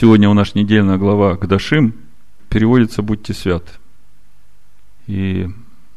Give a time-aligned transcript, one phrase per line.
[0.00, 1.92] Сегодня у нас недельная глава Гдашим
[2.50, 3.72] переводится «Будьте святы».
[5.08, 5.48] И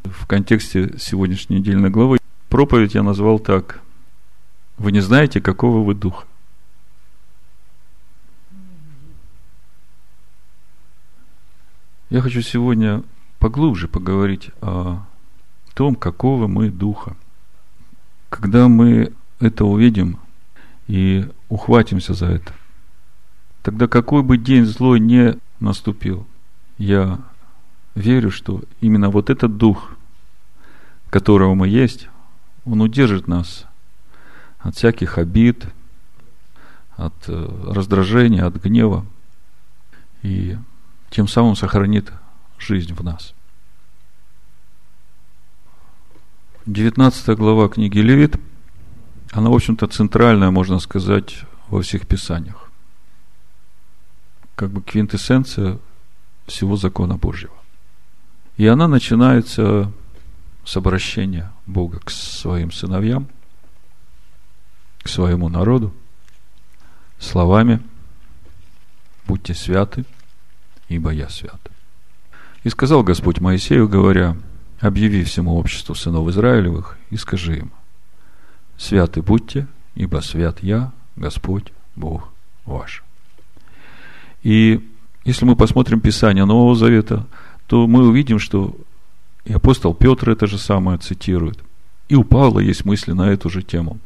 [0.05, 2.17] в контексте сегодняшней недельной главы
[2.49, 3.79] проповедь я назвал так.
[4.79, 6.25] Вы не знаете, какого вы духа.
[12.09, 13.04] Я хочу сегодня
[13.38, 15.05] поглубже поговорить о
[15.75, 17.15] том, какого мы духа.
[18.29, 20.18] Когда мы это увидим
[20.88, 22.52] и ухватимся за это,
[23.62, 26.27] тогда какой бы день злой не наступил,
[26.77, 27.20] я
[27.95, 29.91] верю, что именно вот этот дух,
[31.09, 32.09] которого мы есть,
[32.66, 33.66] он удержит нас
[34.59, 35.68] от всяких обид,
[36.95, 39.05] от э, раздражения, от гнева,
[40.21, 40.57] и
[41.09, 42.12] тем самым сохранит
[42.59, 43.34] жизнь в нас.
[46.68, 48.40] 19 глава книги Левит,
[49.32, 52.70] она, в общем-то, центральная, можно сказать, во всех писаниях.
[54.61, 55.79] Как бы квинтэссенция
[56.45, 57.55] всего закона Божьего.
[58.57, 59.91] И она начинается
[60.63, 63.27] с обращения Бога к своим сыновьям,
[65.01, 65.91] к своему народу,
[67.18, 67.81] словами
[69.25, 70.06] «Будьте святы,
[70.90, 71.59] ибо я свят».
[72.63, 74.38] И сказал Господь Моисею, говоря,
[74.79, 77.72] объяви всему обществу сынов Израилевых и скажи им,
[78.78, 82.29] святы будьте, ибо свят я, Господь, Бог
[82.66, 83.03] ваш.
[84.44, 84.88] И
[85.23, 87.28] если мы посмотрим Писание Нового Завета,
[87.67, 88.75] то мы увидим, что
[89.45, 91.59] и апостол Петр это же самое цитирует.
[92.09, 94.00] И у Павла есть мысли на эту же тему.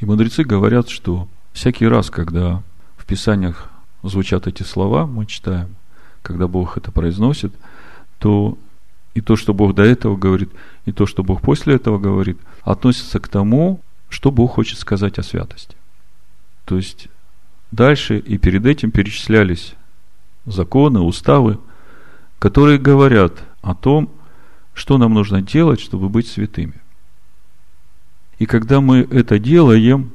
[0.00, 2.62] И мудрецы говорят, что всякий раз, когда
[2.96, 3.70] в Писаниях
[4.02, 5.76] звучат эти слова, мы читаем,
[6.22, 7.52] когда Бог это произносит,
[8.18, 8.58] то
[9.14, 10.50] и то, что Бог до этого говорит,
[10.86, 15.22] и то, что Бог после этого говорит, относится к тому, что Бог хочет сказать о
[15.22, 15.76] святости.
[16.64, 17.08] То есть
[17.72, 19.74] дальше и перед этим перечислялись
[20.46, 21.58] законы, уставы,
[22.38, 24.10] которые говорят о том,
[24.74, 26.74] что нам нужно делать, чтобы быть святыми.
[28.38, 30.12] И когда мы это делаем,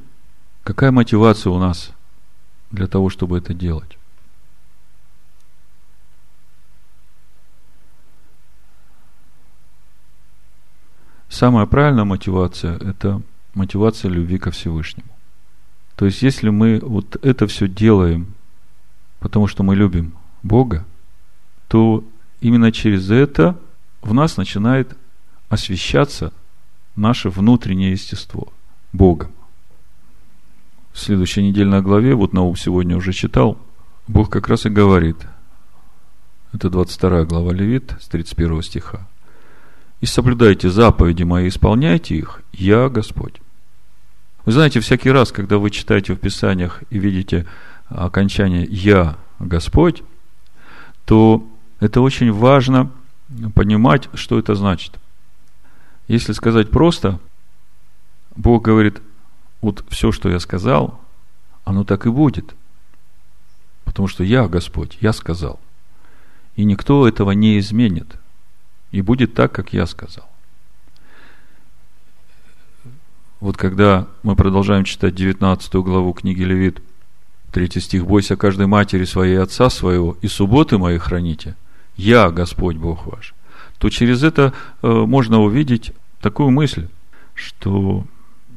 [0.62, 1.92] какая мотивация у нас
[2.70, 3.96] для того, чтобы это делать?
[11.28, 13.22] Самая правильная мотивация– это
[13.54, 15.17] мотивация любви ко Всевышнему.
[15.98, 18.36] То есть, если мы вот это все делаем,
[19.18, 20.14] потому что мы любим
[20.44, 20.86] Бога,
[21.66, 22.04] то
[22.40, 23.58] именно через это
[24.00, 24.96] в нас начинает
[25.48, 26.32] освещаться
[26.94, 28.52] наше внутреннее естество
[28.92, 29.32] Богом.
[30.92, 33.58] В следующей недельной главе, вот Наум сегодня уже читал,
[34.06, 35.16] Бог как раз и говорит,
[36.52, 39.08] это 22 глава Левит с 31 стиха,
[40.00, 43.40] «И соблюдайте заповеди мои, исполняйте их, я Господь».
[44.48, 47.44] Вы знаете, всякий раз, когда вы читаете в Писаниях и видите
[47.90, 50.02] окончание «Я Господь»,
[51.04, 51.46] то
[51.80, 52.90] это очень важно
[53.54, 54.98] понимать, что это значит.
[56.06, 57.20] Если сказать просто,
[58.36, 59.02] Бог говорит,
[59.60, 60.98] вот все, что я сказал,
[61.64, 62.54] оно так и будет.
[63.84, 65.60] Потому что я Господь, я сказал.
[66.56, 68.16] И никто этого не изменит.
[68.92, 70.27] И будет так, как я сказал.
[73.40, 76.82] Вот когда мы продолжаем читать 19 главу книги Левит,
[77.52, 81.56] 3 стих, «Бойся каждой матери своей отца своего, и субботы мои храните–
[81.98, 83.34] я Господь Бог ваш,
[83.78, 86.88] то через это э, можно увидеть такую мысль,
[87.34, 88.06] что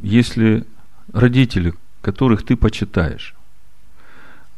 [0.02, 0.66] если
[1.12, 3.36] родители, которых ты почитаешь,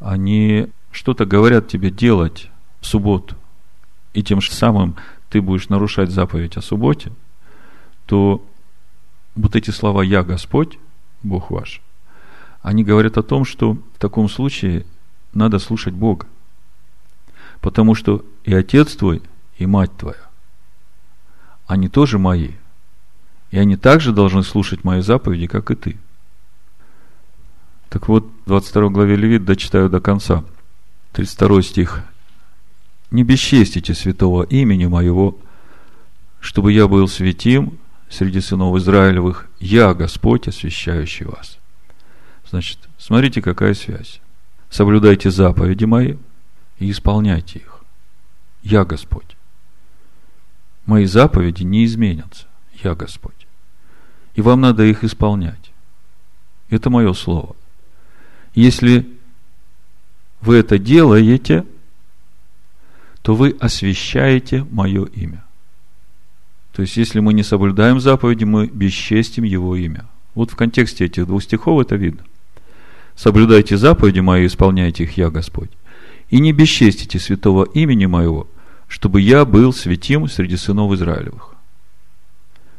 [0.00, 3.36] они что-то говорят тебе делать в субботу,
[4.12, 4.96] и тем же самым
[5.30, 7.10] ты будешь нарушать заповедь о субботе,
[8.04, 8.44] то
[9.34, 10.78] вот эти слова «Я Господь,
[11.22, 11.80] Бог ваш»,
[12.62, 14.86] они говорят о том, что в таком случае
[15.34, 16.26] надо слушать Бога.
[17.60, 19.22] Потому что и отец твой,
[19.58, 20.30] и мать твоя,
[21.66, 22.52] они тоже мои.
[23.50, 25.98] И они также должны слушать мои заповеди, как и ты.
[27.88, 30.44] Так вот, в 22 главе Левит дочитаю до конца.
[31.12, 32.04] 32 стих.
[33.10, 35.38] «Не бесчестите святого имени моего,
[36.40, 37.78] чтобы я был святим
[38.14, 41.58] среди сынов Израилевых, я Господь, освящающий вас».
[42.48, 44.20] Значит, смотрите, какая связь.
[44.70, 46.14] Соблюдайте заповеди мои–
[46.78, 47.82] и исполняйте их.
[48.62, 49.36] Я Господь.
[50.86, 52.46] Мои заповеди не изменятся.
[52.82, 53.46] Я Господь.
[54.34, 55.72] И вам надо их исполнять.
[56.68, 57.54] Это мое слово.
[58.54, 59.08] Если
[60.40, 61.64] вы это делаете,
[63.22, 65.43] то вы освящаете мое имя.
[66.74, 70.06] То есть, если мы не соблюдаем заповеди, мы бесчестим его имя.
[70.34, 72.24] Вот в контексте этих двух стихов это видно.
[73.14, 75.70] соблюдайте заповеди мои исполняйте их я, Господь.
[76.30, 78.48] И не бесчестите святого имени моего,
[78.88, 81.54] чтобы я был святим среди сынов Израилевых.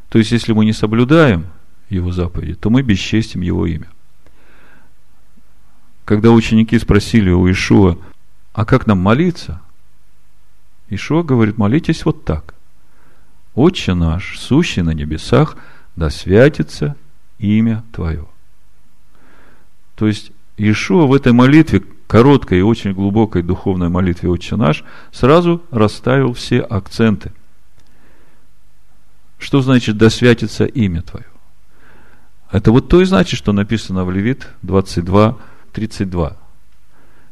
[0.10, 1.46] То есть, если мы не соблюдаем
[1.90, 3.88] его заповеди, то мы бесчестим его имя.
[6.04, 7.98] Когда ученики спросили у Ишуа,
[8.52, 9.62] а как нам молиться?
[10.90, 12.55] Ишуа говорит, молитесь вот так.
[13.56, 15.56] Отче наш, сущий на небесах,
[15.96, 16.96] да святится
[17.40, 18.26] имя Твое.
[19.96, 25.64] То есть, Иешуа в этой молитве, короткой и очень глубокой духовной молитве «Отче наш», сразу
[25.72, 27.32] расставил все акценты.
[29.40, 31.26] Что значит «да святится имя Твое»?
[32.52, 35.38] Это вот то и значит, что написано в Левит 22,
[35.74, 36.38] 32.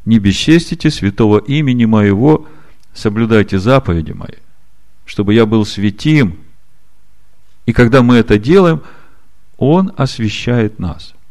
[0.06, 2.48] «Не бесчестите святого имени моего,
[2.94, 4.36] соблюдайте заповеди мои,
[5.06, 6.40] чтобы я был святим».
[7.66, 8.84] И когда мы это делаем,
[9.58, 11.14] Он освящает нас–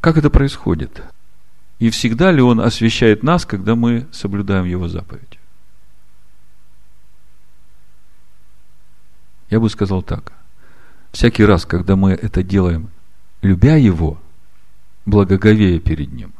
[0.00, 1.02] Как это происходит?
[1.78, 5.38] И всегда ли Он освящает нас, когда мы соблюдаем Его заповедь?
[9.50, 10.32] Я бы сказал так.
[11.12, 12.90] Всякий раз, когда мы это делаем,
[13.42, 14.20] любя Его,
[15.06, 16.32] благоговея перед Ним,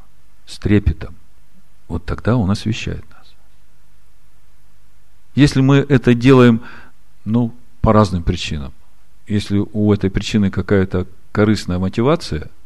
[0.47, 1.15] с трепетом,
[1.89, 3.08] вот тогда Он освящает нас.
[5.39, 6.63] Если мы это делаем,
[7.25, 8.73] ну, по разным причинам,
[9.27, 12.51] если у этой причины какая-то корыстная мотивация–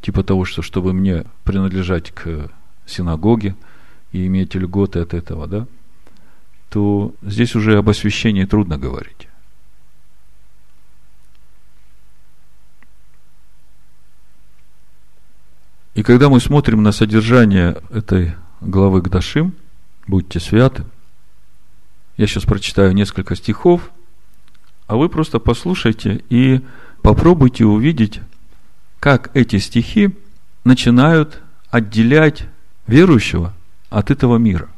[0.00, 2.50] типа того, что чтобы мне принадлежать к
[2.86, 3.54] синагоге
[4.12, 5.66] и иметь льготы от этого, да,
[6.68, 9.28] то здесь уже об освящении трудно говорить.
[15.94, 19.54] И когда мы смотрим на содержание этой главы Гдашим,
[20.06, 20.84] будьте святы,
[22.20, 23.90] я сейчас прочитаю несколько стихов,
[24.86, 26.60] а вы просто послушайте и
[27.00, 28.20] попробуйте увидеть
[28.98, 30.14] как эти стихи
[30.62, 31.40] начинают
[31.70, 32.44] отделять
[32.86, 33.54] верующего
[33.88, 34.68] от этого мира.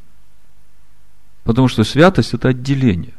[1.42, 3.14] Потому что святость– это отделение.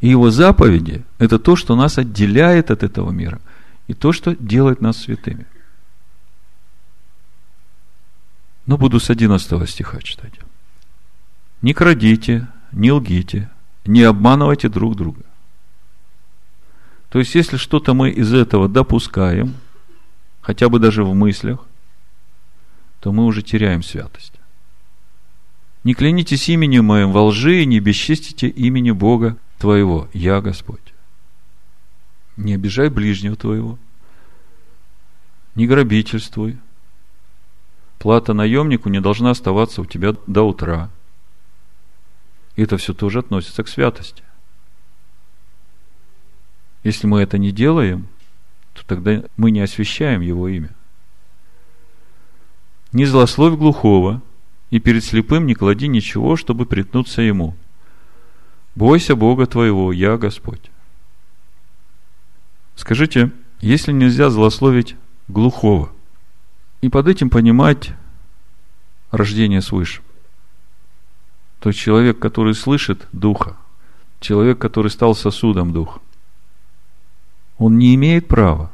[0.00, 3.40] И его заповеди– это то, что нас отделяет от этого мира,
[3.88, 5.46] и то, что делает нас святыми.
[8.66, 10.34] Но буду с 11 стиха читать.
[11.62, 13.50] Не крадите, не лгите,
[13.84, 15.22] не обманывайте друг друга.
[17.10, 19.54] То есть, если что-то мы из этого допускаем,
[20.40, 21.64] хотя бы даже в мыслях,
[23.00, 24.34] то мы уже теряем святость.
[25.84, 30.08] Не клянитесь именем моим во лжи и не бесчестите имени Бога твоего.
[30.12, 30.80] Я Господь.
[32.36, 33.78] Не обижай ближнего твоего.
[35.54, 36.58] Не грабительствуй.
[37.98, 40.90] Плата наемнику не должна оставаться у тебя до утра.
[42.62, 44.24] Это все тоже относится к святости.
[46.82, 48.08] Если мы это не делаем,
[48.72, 50.70] то тогда мы не освящаем Его имя.
[52.90, 54.22] Не злословь глухого,
[54.70, 57.56] и перед слепым не клади ничего, чтобы притнуться ему.
[58.74, 60.72] Бойся Бога твоего, я Господь.
[62.74, 64.96] Скажите, если нельзя злословить
[65.28, 65.92] глухого,
[66.80, 67.92] и под этим понимать
[69.12, 70.02] рождение свыше,
[71.60, 73.56] то человек, который слышит Духа,
[74.20, 76.00] человек, который стал сосудом Духа,
[77.58, 78.70] он не имеет права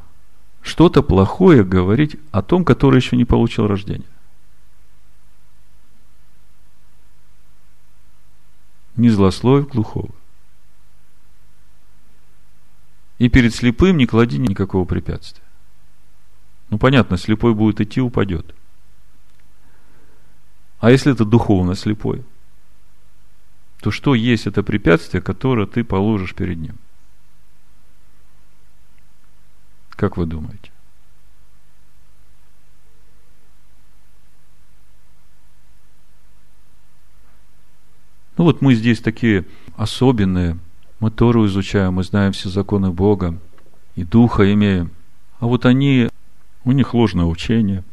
[0.65, 4.09] что-то плохое говорить о том, который еще не получил рождение.
[8.97, 10.11] Не злословив глухого.
[13.19, 15.45] И перед слепым не клади никакого препятствия.
[16.71, 18.55] Ну, понятно, слепой будет идти, упадет.
[20.81, 22.25] А если это духовно слепой,
[23.85, 26.77] то что есть это препятствие, которое ты положишь перед ним?
[29.91, 30.71] Как вы думаете?
[38.39, 39.45] Ну вот мы здесь такие
[39.77, 40.59] особенные.
[40.99, 43.39] Мы Тору изучаем, мы знаем все законы Бога
[43.97, 44.93] и Духа имеем.
[45.41, 46.09] А вот они,
[46.65, 47.85] у них ложное учение.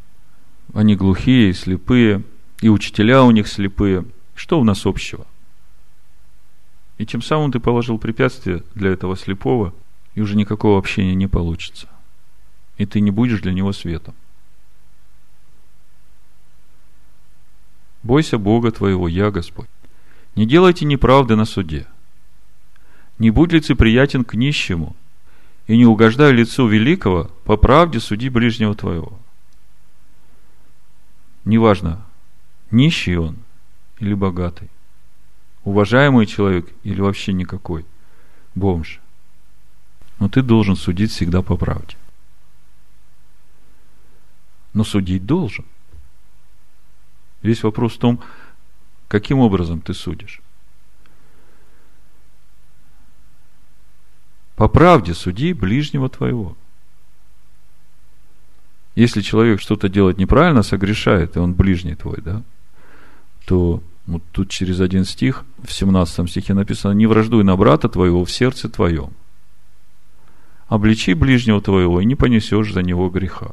[0.72, 2.22] Они глухие и слепые,
[2.62, 4.06] и учителя у них слепые.
[4.34, 5.26] Что у нас общего?
[7.02, 9.74] И тем самым ты положил препятствие для этого слепого,
[10.14, 11.88] и уже никакого общения не получится
[12.82, 14.14] и ты не будешь для него светом.
[18.02, 19.68] Бойся Бога твоего, я Господь.
[20.34, 21.86] Не делайте неправды на суде.
[23.18, 24.96] Не будь лицеприятен к нищему,
[25.68, 29.16] и не угождай лицу великого, по правде суди ближнего твоего.
[31.44, 32.04] Неважно,
[32.70, 33.36] нищий он
[34.00, 34.70] или богатый,
[35.64, 37.84] уважаемый человек или вообще никакой,
[38.54, 39.00] бомж.
[40.18, 41.96] Но ты должен судить всегда по правде.
[44.72, 45.64] Но судить должен.
[47.42, 48.20] Весь вопрос в том,
[49.08, 50.40] каким образом ты судишь.
[54.54, 56.56] По правде суди ближнего твоего.
[58.94, 62.42] Если человек что-то делает неправильно, согрешает, и он ближний твой, да,
[63.46, 68.24] то вот тут через один стих, в 17 стихе написано, не враждуй на брата твоего
[68.24, 69.10] в сердце твоем.
[70.66, 73.52] Обличи ближнего твоего, и не понесешь за него греха.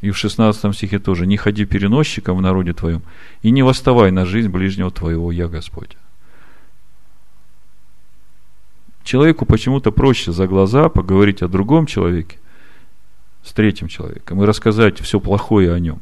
[0.00, 3.02] И в 16 стихе тоже, не ходи переносчиком в народе твоем,
[3.42, 5.96] и не восставай на жизнь ближнего твоего, я Господь.
[9.02, 12.38] Человеку почему-то проще за глаза поговорить о другом человеке,
[13.42, 16.00] с третьим человеком, и рассказать все плохое о нем.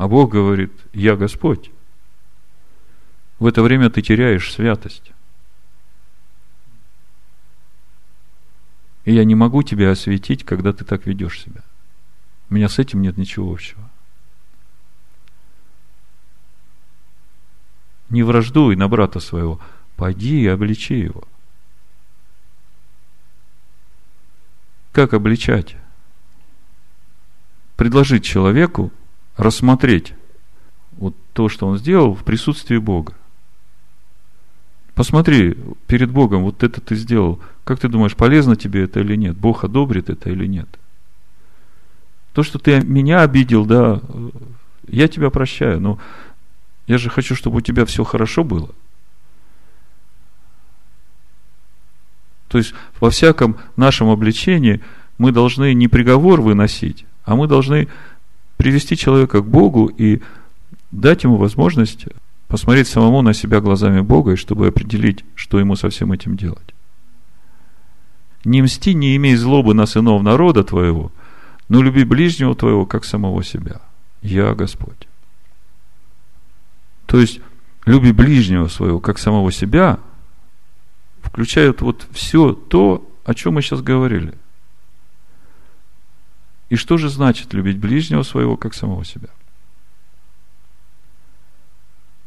[0.00, 1.70] А Бог говорит, я Господь.
[3.38, 5.12] В это время ты теряешь святость.
[9.04, 11.60] И я не могу тебя осветить, когда ты так ведешь себя.
[12.48, 13.90] У меня с этим нет ничего общего.
[18.08, 19.60] Не враждуй на брата своего,
[19.96, 21.24] пойди и обличи его.
[24.92, 25.76] Как обличать?
[27.76, 28.90] Предложить человеку
[29.40, 30.12] рассмотреть
[30.92, 33.14] вот то, что он сделал в присутствии Бога.
[34.94, 35.56] Посмотри,
[35.86, 37.40] перед Богом вот это ты сделал.
[37.64, 39.36] Как ты думаешь, полезно тебе это или нет?
[39.36, 40.68] Бог одобрит это или нет?
[42.34, 44.02] То, что ты меня обидел, да,
[44.88, 45.98] я тебя прощаю, но
[46.86, 48.70] я же хочу, чтобы у тебя все хорошо было.
[52.48, 54.80] То есть во всяком нашем обличении
[55.16, 57.88] мы должны не приговор выносить, а мы должны
[58.60, 60.20] привести человека к Богу и
[60.90, 62.04] дать ему возможность
[62.46, 66.74] посмотреть самому на себя глазами Бога, и чтобы определить, что ему со всем этим делать.
[68.44, 71.10] Не мсти, не имей злобы на сынов народа твоего,
[71.70, 73.80] но люби ближнего твоего, как самого себя.
[74.20, 75.08] Я Господь.
[77.06, 77.40] То есть,
[77.86, 80.00] люби ближнего своего, как самого себя,
[81.22, 84.34] включает вот все то, о чем мы сейчас говорили–
[86.70, 89.28] и что же значит любить ближнего своего, как самого себя?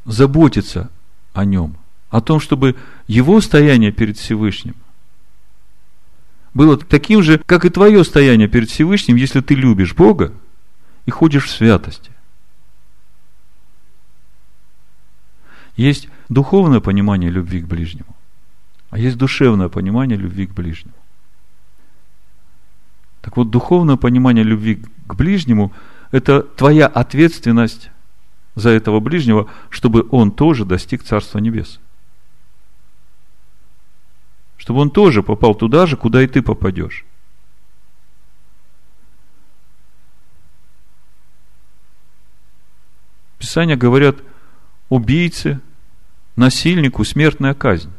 [0.06, 0.92] Заботиться
[1.34, 1.78] о нем,
[2.10, 2.76] о том, чтобы
[3.08, 4.76] его стояние перед Всевышним
[6.54, 10.34] было таким же, как и твое стояние перед Всевышним, если ты любишь Бога
[11.06, 12.12] и ходишь в святости.
[15.78, 18.16] Есть духовное понимание любви к ближнему,
[18.92, 20.94] а есть душевное понимание любви к ближнему.
[23.24, 25.72] Так вот, духовное понимание любви к ближнему–
[26.12, 27.90] это твоя ответственность
[28.54, 31.80] за этого ближнего, чтобы он тоже достиг Царства Небес.
[34.58, 37.06] Чтобы он тоже попал туда же, куда и ты попадешь.
[43.40, 44.18] Писания говорят,
[44.90, 45.62] убийце,
[46.36, 47.92] насильнику смертная казнь.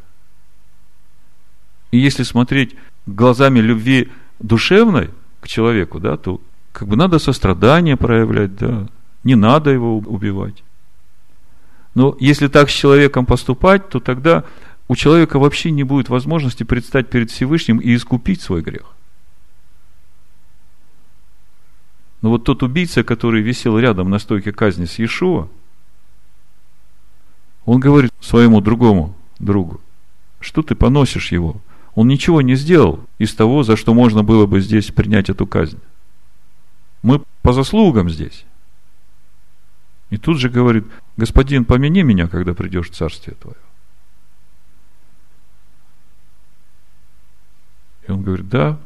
[1.89, 2.75] И если смотреть
[3.07, 8.87] глазами любви душевной к человеку, да, то как бы надо сострадание проявлять, да,
[9.23, 10.63] не надо его убивать.
[11.93, 14.43] Но если так с человеком поступать, то тогда
[14.87, 18.85] у человека вообще не будет возможности предстать перед Всевышним и искупить свой грех.
[22.21, 25.47] Но вот тот убийца, который висел рядом на стойке казни с Иешуа,
[27.65, 29.81] он говорит своему другому другу,
[30.39, 31.61] что ты поносишь его?
[31.95, 35.79] Он ничего не сделал из того, за что можно было бы здесь принять эту казнь.
[37.01, 38.45] Мы по заслугам здесь.
[40.09, 40.85] И тут же говорит,
[41.15, 43.55] господин, помяни меня, когда придешь в царствие твое.
[48.07, 48.77] И он говорит, да,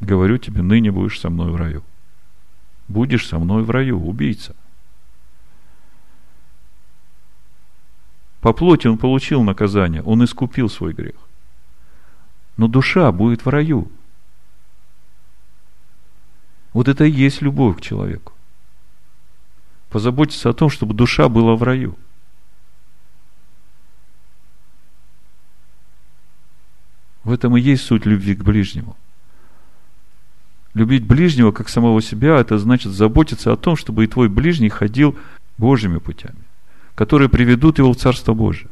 [0.00, 1.84] говорю тебе, ныне будешь со мной в раю.
[2.88, 4.56] Будешь со мной в раю, убийца.
[8.40, 11.23] По плоти он получил наказание, он искупил свой грех
[12.56, 13.90] но душа будет в раю.
[16.72, 18.32] Вот это и есть любовь к человеку.
[19.90, 21.96] Позаботиться о том, чтобы душа была в раю.
[27.22, 28.96] В этом и есть суть любви к ближнему.
[30.74, 35.16] Любить ближнего как самого себя, это значит заботиться о том, чтобы и твой ближний ходил
[35.56, 36.42] Божьими путями,
[36.96, 38.68] которые приведут его в Царство Божие.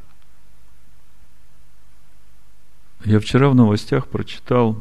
[3.05, 4.81] Я вчера в новостях прочитал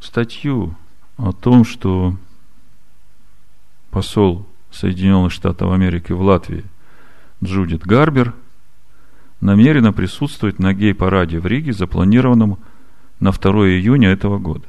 [0.00, 0.74] статью
[1.16, 2.16] о том, что
[3.90, 6.64] посол Соединенных Штатов Америки в Латвии
[7.42, 8.34] Джудит Гарбер
[9.40, 12.58] намерена присутствовать на гей-параде в Риге, запланированном
[13.20, 14.66] на 2 июня этого года.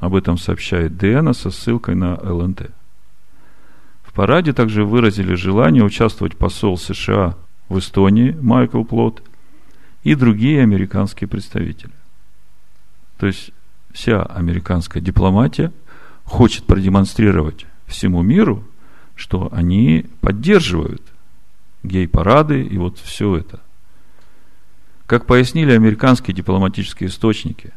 [0.00, 2.72] Об этом сообщает ДНА со ссылкой на ЛНТ.
[4.02, 7.36] В параде также выразили желание участвовать посол США
[7.68, 9.22] в Эстонии Майкл Плот
[10.02, 11.92] и другие американские представители.
[13.18, 13.50] То есть
[13.92, 15.72] вся американская дипломатия
[16.24, 18.64] хочет продемонстрировать всему миру,
[19.14, 21.02] что они поддерживают
[21.82, 23.60] гей-парады и вот все это.
[25.06, 27.72] Как пояснили американские дипломатические источники,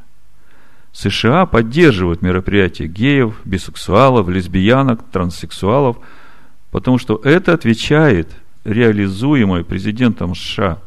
[0.93, 5.97] США поддерживают мероприятия геев, бисексуалов, лесбиянок, транссексуалов,
[6.71, 8.31] потому что это отвечает
[8.63, 10.81] реализуемой президентом США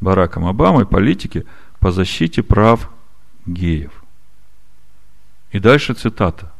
[0.00, 1.44] Бараком Обамой политике
[1.78, 2.90] по защите прав
[3.46, 4.02] геев.
[5.52, 6.52] И дальше цитата.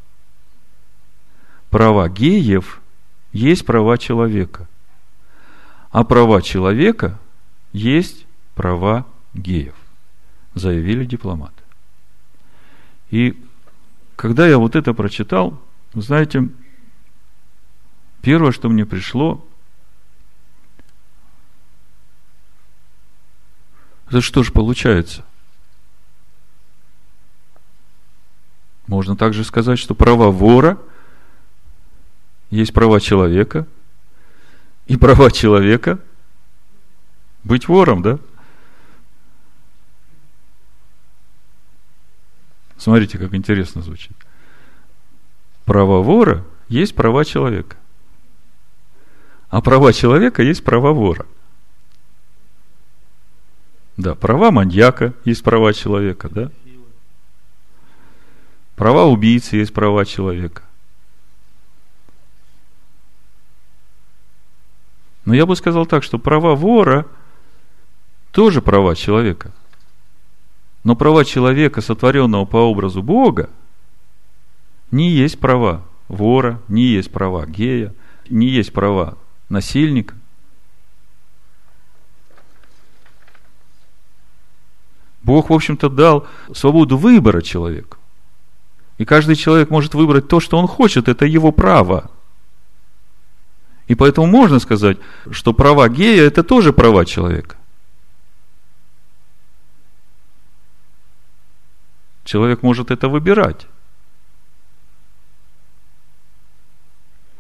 [1.71, 2.81] Права геев
[3.33, 4.67] есть права человека,
[5.91, 7.19] а права человека
[7.73, 9.75] есть права геев,
[10.55, 11.63] заявили дипломаты.
[13.11, 13.41] И
[14.17, 15.61] когда я вот это прочитал,
[15.95, 16.49] знаете,
[18.21, 19.47] первое, что мне пришло,
[24.11, 25.25] это что же получается?
[28.89, 30.79] Можно также сказать, что права вора
[32.51, 33.69] есть права человека,
[34.87, 36.01] и права человека
[37.45, 38.19] быть вором, да?
[42.77, 44.17] Смотрите, как интересно звучит.
[45.65, 47.77] Права вора есть права человека.
[49.51, 51.27] А права человека есть права вора.
[54.01, 56.51] Да, права маньяка есть права человека, да?
[58.75, 60.63] Права убийцы есть права человека.
[65.27, 67.07] Но я бы сказал так, что права вора
[68.33, 69.53] тоже права человека.
[70.83, 73.51] Но права человека, сотворенного по образу Бога,
[74.91, 77.95] не есть права вора, не есть права гея,
[78.31, 79.19] не есть права
[79.51, 80.15] насильника.
[85.23, 87.99] Бог, в общем-то, дал свободу выбора человеку.
[88.99, 92.11] И каждый человек может выбрать то, что он хочет, это его право.
[93.87, 94.99] И поэтому можно сказать,
[95.31, 97.57] что права гея– это тоже права человека.
[102.25, 103.67] Человек может это выбирать.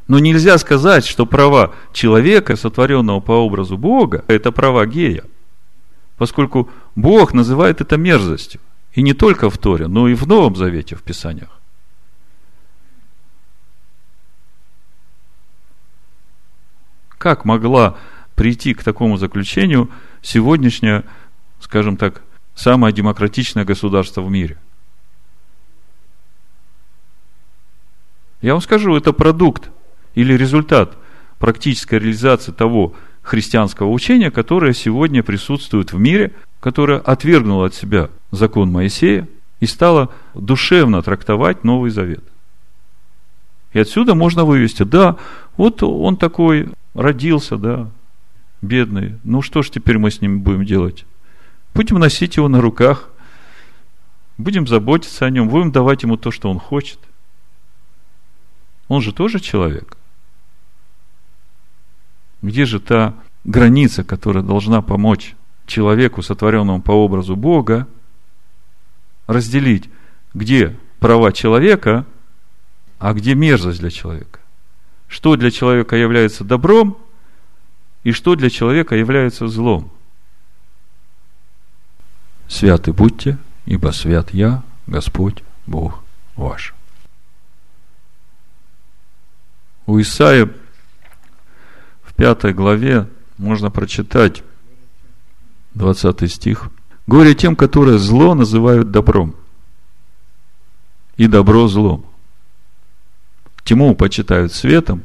[0.09, 5.25] Но нельзя сказать, что права человека, сотворенного по образу Бога, это права гея.
[6.21, 8.61] Поскольку Бог называет это мерзостью.
[8.93, 11.49] И не только в Торе, но и в Новом Завете, в Писаниях.
[17.17, 17.97] Как могла
[18.35, 19.89] прийти к такому заключению
[20.21, 21.05] сегодняшнее,
[21.59, 22.23] скажем так,
[22.55, 24.59] самое демократичное государство в мире?
[28.43, 29.71] Я вам скажу, это продукт
[30.15, 30.99] или результат
[31.39, 32.95] практической реализации того
[33.31, 39.29] христианского учения, которое сегодня присутствует в мире, которое отвергнуло от себя закон Моисея
[39.61, 42.25] и стало душевно трактовать Новый Завет.
[43.73, 45.17] И отсюда можно вывести, да,
[45.57, 47.89] вот он такой родился, да,
[48.63, 49.21] бедный.
[49.23, 51.07] Ну что ж теперь мы с ним будем делать?
[51.73, 53.11] Будем носить его на руках,
[54.39, 56.99] будем заботиться о нем, будем давать ему то, что он хочет.
[58.89, 59.97] Он же тоже человек.
[62.43, 65.35] Где же та граница, которая должна помочь
[65.67, 67.87] человеку, сотворенному по образу Бога,
[69.27, 69.89] разделить,
[70.35, 72.07] где права человека,
[72.99, 74.41] а где мерзость для человека?
[75.09, 76.99] Что для человека является добром
[78.05, 79.91] и что для человека является злом?
[82.49, 86.03] Святы будьте, ибо свят я, Господь Бог
[86.37, 86.75] ваш.
[89.87, 90.51] У Исаия
[92.21, 94.43] пятой главе можно прочитать
[95.73, 96.69] 20 стих.
[97.07, 99.35] Горе тем, которые зло называют добром,
[101.17, 102.05] и добро злом.
[103.65, 105.03] Тьму почитают светом,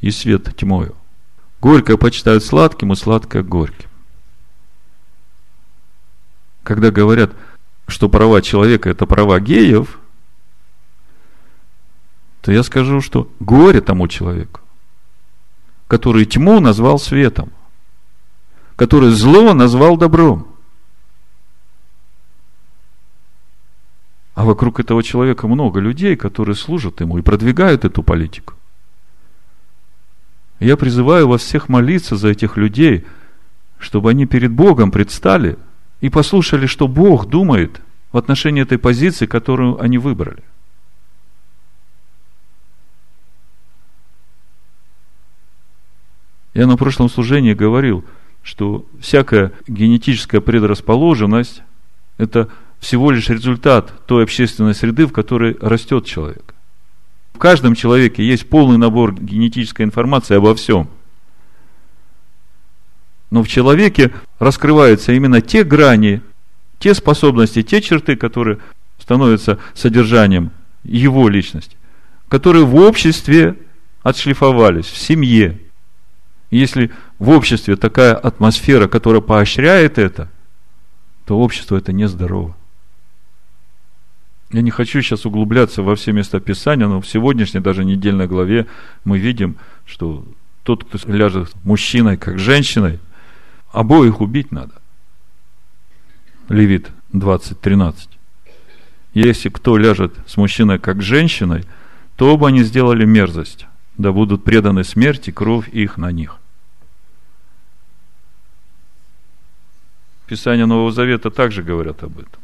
[0.00, 0.94] и свет тьмою.
[1.60, 3.90] Горькое почитают сладким, и сладкое горьким.
[6.62, 7.32] Когда говорят,
[7.88, 9.98] что права человека– это права геев,
[12.40, 14.62] то я скажу, что горе тому человеку,
[15.88, 17.52] который тьму назвал светом,
[18.76, 20.48] который зло назвал добром.
[24.34, 28.54] А вокруг этого человека много людей, которые служат ему и продвигают эту политику.
[30.58, 33.04] Я призываю вас всех молиться за этих людей,
[33.78, 35.58] чтобы они перед Богом предстали
[36.00, 37.80] и послушали, что Бог думает
[38.12, 40.42] в отношении этой позиции, которую они выбрали.
[46.54, 48.04] Я на прошлом служении говорил,
[48.42, 51.62] что всякая генетическая предрасположенность–
[52.18, 56.54] это всего лишь результат той общественной среды, в которой растет человек.
[57.32, 60.88] В каждом человеке есть полный набор генетической информации обо всем.
[63.30, 66.22] Но в человеке раскрываются именно те грани,
[66.78, 68.58] те способности, те черты, которые
[69.00, 70.52] становятся содержанием
[70.84, 71.76] его личности,
[72.28, 73.56] которые в обществе
[74.02, 75.58] отшлифовались, в семье,
[76.50, 80.30] если в обществе такая атмосфера, которая поощряет это,
[81.24, 82.56] то общество это нездорово.
[84.52, 88.66] Я не хочу сейчас углубляться во все места Писания, но в сегодняшней даже недельной главе
[89.04, 90.24] мы видим, что
[90.62, 93.00] тот, кто ляжет мужчиной, как женщиной,
[93.72, 94.74] обоих убить надо.
[96.48, 97.94] Левит 20.13.
[99.14, 101.64] Если кто ляжет с мужчиной, как женщиной,
[102.16, 106.38] то оба они сделали мерзость, да будут преданы смерти, кровь их на них.
[110.26, 112.40] Писания Нового Завета также говорят об этом.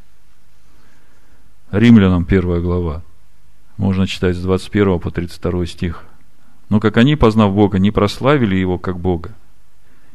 [1.70, 3.02] Римлянам первая глава.
[3.76, 6.04] Можно читать с 21 по 32 стих.
[6.68, 9.34] Но как они, познав Бога, не прославили Его как Бога,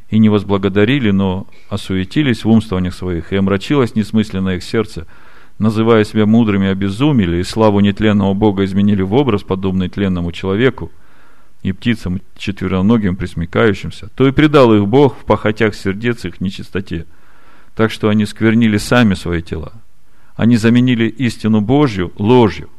[0.08, 5.06] и не возблагодарили, но осуетились в умствованиях своих, и омрачилось несмысленно их сердце,
[5.58, 10.92] называя себя мудрыми, обезумели, и славу нетленного Бога изменили в образ, подобный тленному человеку,
[11.62, 17.06] и птицам четвероногим присмекающимся, то и предал их Бог в похотях сердец их нечистоте–
[17.76, 19.74] так что они сквернили сами свои тела.
[20.34, 22.70] Они заменили истину Божью ложью.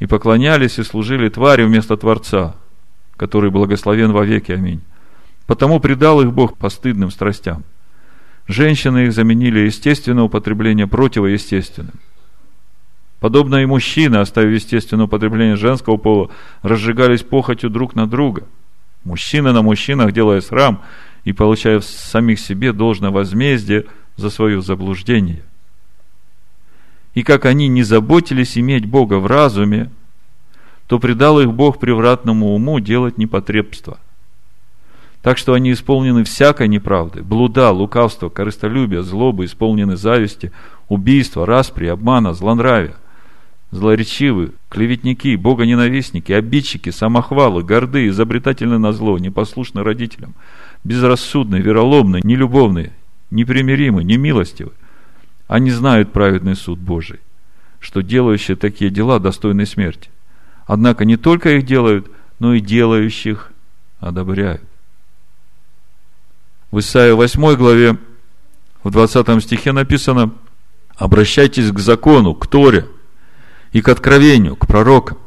[0.00, 2.56] И поклонялись и служили твари вместо Творца,
[3.16, 4.52] который благословен во веки.
[4.52, 4.82] Аминь.
[5.46, 7.64] Потому предал их Бог постыдным страстям.
[8.48, 11.94] Женщины их заменили естественное употребление противоестественным.
[13.20, 16.30] Подобно и мужчины, оставив естественное употребление женского пола,
[16.62, 18.44] разжигались похотью друг на друга.
[19.04, 20.82] Мужчины на мужчинах, делая срам
[21.24, 25.42] и получая в самих себе должное возмездие за свое заблуждение.
[27.14, 29.90] И как они не заботились иметь Бога в разуме,
[30.86, 33.98] то предал их Бог превратному уму делать непотребство.
[35.22, 40.52] Так что они исполнены всякой неправды, блуда, лукавства, корыстолюбия, злобы, исполнены зависти,
[40.88, 42.94] убийства, распри, обмана, злонравия–
[43.70, 50.34] злоречивы, клеветники, богоненавистники, обидчики, самохвалы, горды, изобретательны на зло, непослушны родителям,
[50.84, 52.92] безрассудные, вероломные, нелюбовные,
[53.30, 54.72] непримиримы, немилостивы.
[55.46, 57.20] Они знают праведный суд Божий,
[57.78, 60.10] что делающие такие дела достойны смерти.
[60.66, 63.52] Однако не только их делают, но и делающих
[64.00, 64.62] одобряют.
[66.70, 67.98] В Исаии 8 главе,
[68.82, 70.32] в 20 стихе написано,
[70.96, 72.86] обращайтесь к закону, к Торе–
[73.72, 75.18] и к откровению, к пророкам.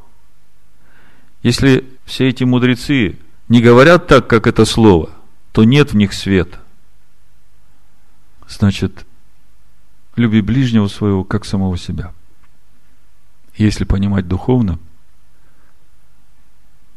[1.43, 3.17] Если все эти мудрецы
[3.49, 5.11] не говорят так, как это слово,
[5.51, 6.59] то нет в них света.
[8.47, 9.05] Значит,
[10.15, 12.13] люби ближнего своего, как самого себя.
[13.55, 14.79] Если понимать духовно,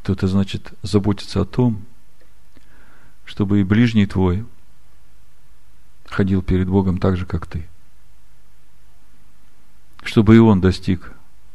[0.03, 1.85] то это значит заботиться о том,
[3.25, 4.45] чтобы и ближний твой
[6.07, 7.67] ходил перед Богом так же, как ты.
[10.03, 11.13] Чтобы и он достиг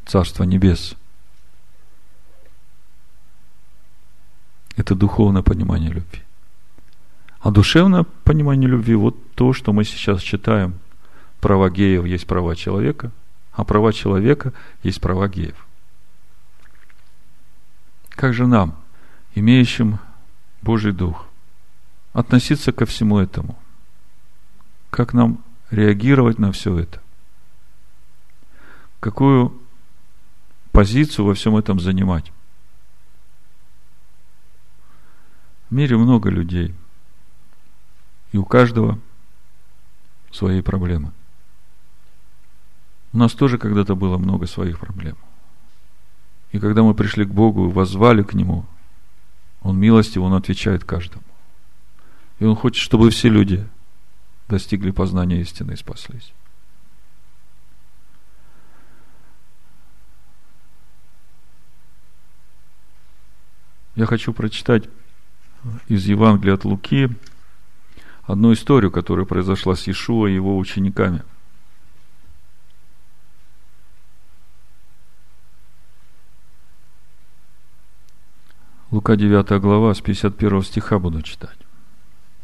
[0.09, 0.95] Царства Небес.
[4.75, 6.23] Это духовное понимание любви.
[7.41, 10.79] А душевное понимание любви, вот то, что мы сейчас читаем.
[11.39, 13.11] Права геев есть права человека,
[13.51, 15.67] а права человека есть права геев.
[18.09, 18.75] Как же нам,
[19.35, 19.99] имеющим
[20.63, 21.27] Божий Дух,
[22.13, 23.59] относиться ко всему этому?
[24.89, 26.99] Как нам реагировать на все это?
[28.99, 29.53] Какую
[30.79, 32.31] позицию во всем этом занимать.
[35.69, 36.73] В мире много людей,
[38.31, 38.97] и у каждого
[40.31, 41.11] свои проблемы.
[43.11, 45.17] У нас тоже когда-то было много своих проблем.
[46.53, 48.65] И когда мы пришли к Богу и воззвали к Нему,
[49.61, 51.25] Он милостив, Он отвечает каждому.
[52.39, 53.67] И Он хочет, чтобы все люди
[54.47, 56.31] достигли познания истины и спаслись.
[63.95, 64.89] Я хочу прочитать
[65.87, 67.09] из Евангелия от Луки
[68.23, 71.23] одну историю, которая произошла с Иешуа и его учениками.
[78.91, 81.57] Лука 9 глава, с 51 стиха буду читать.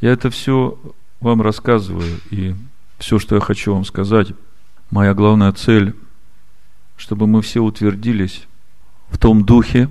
[0.01, 0.79] Я это все
[1.19, 2.55] вам рассказываю, и
[2.99, 4.33] все, что я хочу вам сказать,
[4.91, 5.95] моя главная цель,
[6.97, 8.45] чтобы мы все утвердились
[9.09, 9.89] в том духе,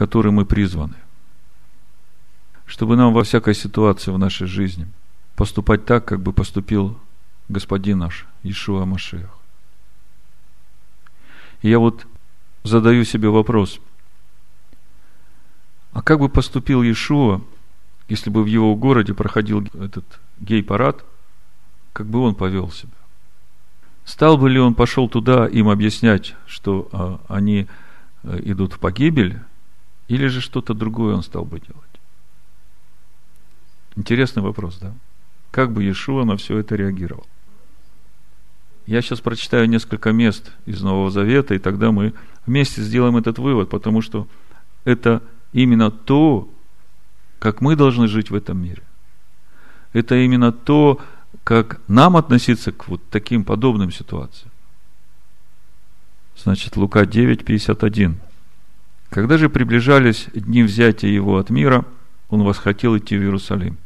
[0.00, 0.94] который мы призваны.
[2.64, 4.88] Чтобы нам во всякой ситуации в нашей жизни
[5.36, 6.98] поступать так, как бы поступил
[7.50, 9.28] Господин наш, Ишуа Машех.
[11.60, 12.06] И я вот
[12.64, 13.78] задаю себе вопрос,
[15.92, 17.42] а как бы поступил Иешуа,
[18.08, 20.06] если бы в его городе проходил этот
[20.38, 21.04] гей-парад,
[21.92, 22.96] как бы он повел себя?
[24.06, 27.66] Стал бы ли он пошел туда им объяснять, что а, они
[28.22, 29.40] а, идут в погибель,
[30.10, 32.00] или же что-то другое он стал бы делать?
[33.94, 34.92] Интересный вопрос, да?
[35.52, 37.28] Как бы Иешуа на все это реагировал?
[38.86, 42.12] Я сейчас прочитаю несколько мест из Нового Завета, и тогда мы
[42.44, 44.26] вместе сделаем этот вывод, потому что
[44.82, 46.48] это именно то,
[47.38, 48.82] как мы должны жить в этом мире.
[49.92, 51.00] Это именно то,
[51.44, 54.50] как нам относиться к вот таким подобным ситуациям.
[56.36, 58.20] Значит, Лука 9, 51.
[59.10, 61.84] Когда же приближались дни взятия его от мира,
[62.28, 63.76] он восхотел идти в Иерусалим.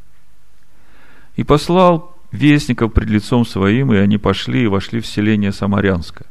[1.35, 6.27] И послал вестников пред лицом своим, и они пошли и вошли в селение Самарянское,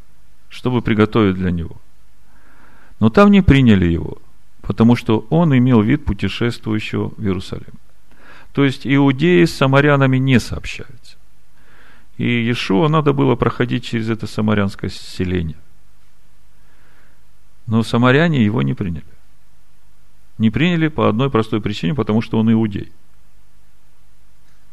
[0.49, 1.77] чтобы приготовить для него.
[3.01, 4.19] Но там не приняли его,
[4.63, 7.75] потому что он имел вид путешествующего в Иерусалим.
[8.53, 11.17] То есть иудеи с самарянами не сообщаются.
[12.17, 15.57] И Иешуа надо было проходить через это самарянское селение.
[17.67, 19.05] Но самаряне его не приняли.
[20.39, 22.93] Не приняли по одной простой причине, потому что он иудей.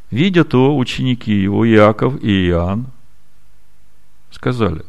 [0.10, 2.88] Видя то, ученики его, Иаков и Иоанн,
[4.30, 4.84] сказали,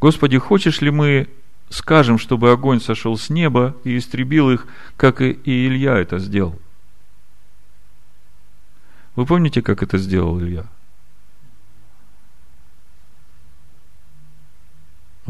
[0.00, 1.28] Господи, хочешь ли мы
[1.70, 4.66] скажем, чтобы огонь сошел с неба и истребил их,
[4.96, 6.58] как и Илья это сделал?
[9.14, 10.66] Вы помните, как это сделал Илья?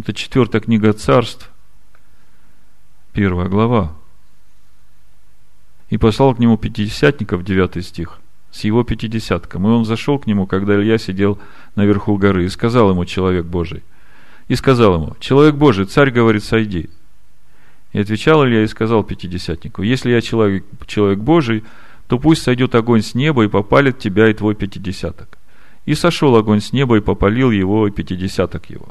[0.02, 1.48] Это четвертая книга царств,
[3.12, 3.92] первая глава.
[5.90, 8.18] И послал к нему пятидесятников, девятый стих
[8.50, 9.64] с его пятидесятком.
[9.64, 11.38] И он зашел к нему, когда Илья сидел
[11.76, 13.84] наверху горы, и сказал ему человек Божий.
[14.48, 16.90] И сказал ему, человек Божий, царь говорит, сойди.
[17.92, 21.62] И отвечал Илья и сказал пятидесятнику, если я человек, человек Божий,
[22.08, 25.38] то пусть сойдет огонь с неба и попалит тебя и твой пятидесяток.
[25.86, 28.88] И сошел огонь с неба и попалил его и пятидесяток его.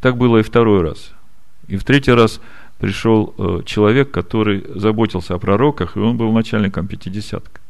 [0.00, 1.12] Так было и второй раз.
[1.68, 2.40] И в третий раз
[2.78, 7.60] пришел э, человек, который заботился о пророках, и он был начальником пятидесятка.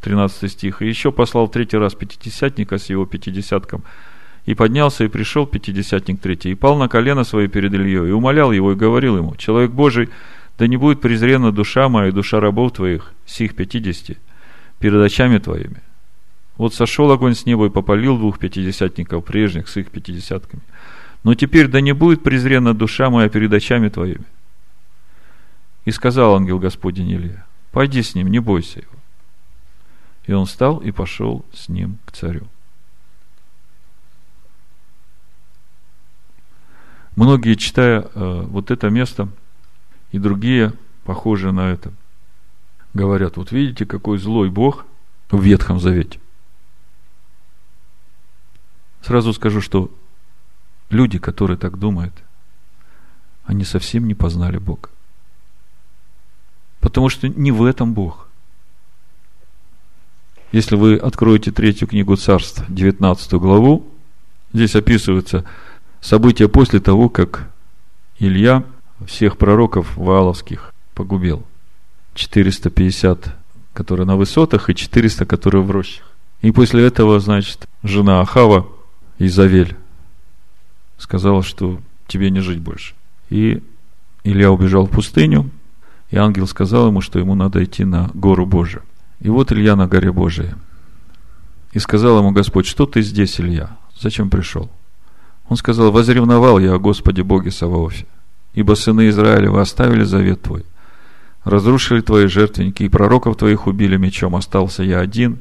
[0.00, 0.82] 13 стих.
[0.82, 3.84] И еще послал третий раз пятидесятника с его пятидесятком.
[4.46, 8.52] И поднялся и пришел пятидесятник третий, и пал на колено свои перед Ильей, и умолял
[8.52, 10.08] его, и говорил ему, «Человек Божий,
[10.58, 14.16] да не будет презрена душа моя и душа рабов твоих, сих пятидесяти,
[14.78, 15.82] перед очами твоими.
[16.60, 20.60] Вот сошел огонь с неба и попалил двух пятидесятников прежних с их пятидесятками.
[21.24, 24.26] Но теперь да не будет презрена душа моя перед очами твоими».
[25.86, 28.92] И сказал ангел Господень Илья, «Пойди с ним, не бойся его».
[30.26, 32.46] И он встал и пошел с ним к царю.
[37.16, 39.30] Многие, читая э, вот это место
[40.12, 41.90] и другие, похожие на это,
[42.92, 44.84] говорят, вот видите, какой злой Бог
[45.30, 46.20] в Ветхом Завете.
[49.02, 49.90] Сразу скажу, что
[50.90, 52.14] люди, которые так думают,
[53.44, 54.90] они совсем не познали Бога.
[56.80, 58.28] Потому что не в этом Бог.
[60.52, 63.86] Если вы откроете третью книгу царств, 19 главу,
[64.52, 65.44] здесь описываются
[66.00, 67.50] события после того, как
[68.18, 68.64] Илья
[69.06, 71.44] всех пророков вааловских погубил.
[72.14, 73.34] 450,
[73.72, 76.04] которые на высотах, и 400, которые в рощах.
[76.42, 78.66] И после этого, значит, жена Ахава,
[79.26, 79.76] Изавель,
[80.96, 82.94] сказала, что тебе не жить больше.
[83.28, 83.62] И
[84.24, 85.50] Илья убежал в пустыню,
[86.10, 88.82] и ангел сказал ему, что ему надо идти на гору Божию.
[89.20, 90.54] И вот Илья на горе Божией.
[91.72, 93.76] И сказал ему Господь, что ты здесь, Илья?
[94.00, 94.70] Зачем пришел?
[95.48, 98.06] Он сказал, возревновал я о Господе Боге Саваофе,
[98.54, 100.64] ибо сыны Израилева оставили завет твой,
[101.44, 105.40] разрушили твои жертвенники, и пророков твоих убили мечом, остался я один,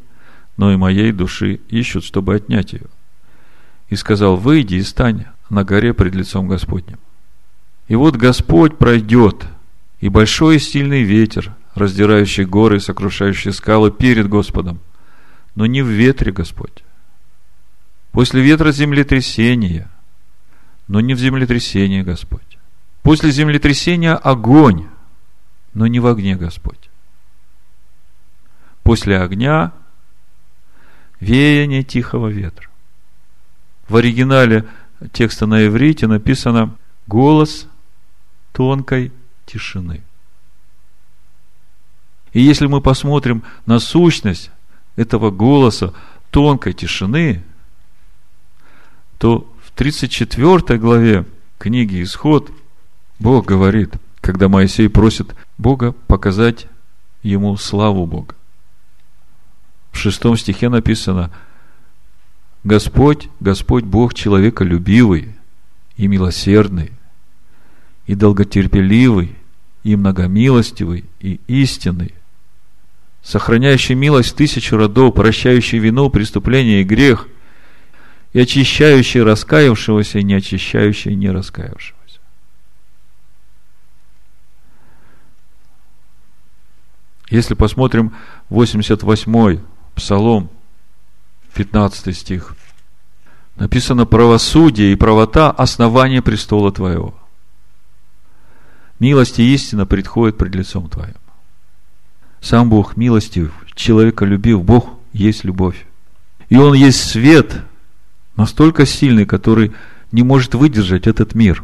[0.58, 2.88] но и моей души ищут, чтобы отнять ее.
[3.90, 7.00] И сказал, выйди и стань на горе пред лицом Господним.
[7.88, 9.46] И вот Господь пройдет,
[10.00, 14.80] и большой и сильный ветер раздирающий горы, сокрушающий скалы перед Господом,
[15.56, 16.84] но не в ветре, Господь.
[18.12, 19.90] После ветра землетрясение,
[20.88, 22.58] но не в землетрясении, Господь.
[23.02, 24.88] После землетрясения огонь,
[25.74, 26.90] но не в огне, Господь.
[28.84, 29.72] После огня
[31.20, 32.69] веяние тихого ветра.
[33.90, 34.66] В оригинале
[35.12, 36.76] текста на иврите написано
[37.08, 37.68] голос
[38.54, 39.12] тонкой
[39.46, 40.04] тишины.
[42.32, 44.52] И если мы посмотрим на сущность
[44.96, 45.94] этого голоса
[46.30, 47.44] тонкой тишины,
[49.18, 51.26] то в 34 главе
[51.58, 52.52] книги Исход
[53.18, 56.68] Бог говорит, когда Моисей просит Бога показать
[57.24, 58.36] ему славу Бога.
[59.92, 61.32] В шестом стихе написано
[62.64, 65.36] Господь, Господь Бог человеколюбивый
[65.96, 66.92] и милосердный,
[68.06, 69.36] и долготерпеливый,
[69.84, 72.14] и многомилостивый, и истинный,
[73.22, 77.28] сохраняющий милость тысячу родов, прощающий вину, преступление и грех,
[78.34, 81.96] и очищающий раскаявшегося и не очищающий не раскаявшегося.
[87.30, 88.14] Если посмотрим
[88.50, 89.62] 88-й
[89.96, 90.50] Псалом,
[91.54, 92.56] 15 стих,
[93.56, 97.14] написано «Правосудие и правота– основание престола Твоего.
[99.00, 101.16] Милость и истина предходят пред лицом Твоим».
[102.42, 105.86] Сам Бог милостив, человека любив, Бог есть любовь.
[106.50, 107.62] И Он есть свет,
[108.36, 109.74] настолько сильный, который
[110.12, 111.64] не может выдержать этот мир.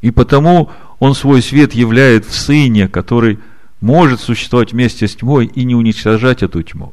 [0.00, 3.38] И потому Он свой свет являет в Сыне, который
[3.80, 6.92] может существовать вместе с тьмой и не уничтожать эту тьму.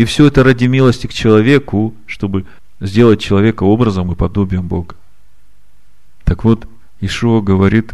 [0.00, 2.46] И все это ради милости к человеку, чтобы
[2.80, 4.96] сделать человека образом и подобием Бога.
[6.24, 6.66] Так вот,
[7.02, 7.92] Ишуа говорит,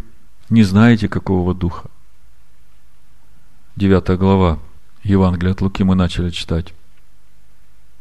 [0.49, 1.89] не знаете, какого духа.
[3.75, 4.57] 9 глава
[5.03, 6.73] Евангелия от Луки мы начали читать.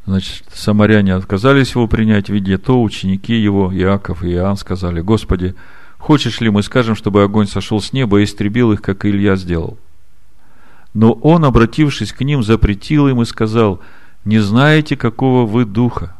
[0.04, 5.56] Значит, самаряне отказались его принять, видя то, ученики его, Иаков и Иоанн, сказали, Господи,
[5.98, 9.76] хочешь ли мы скажем, чтобы огонь сошел с неба и истребил их, как Илья сделал?
[10.96, 13.82] Но он, обратившись к ним, запретил им и сказал,
[14.24, 16.16] не знаете, какого вы духа,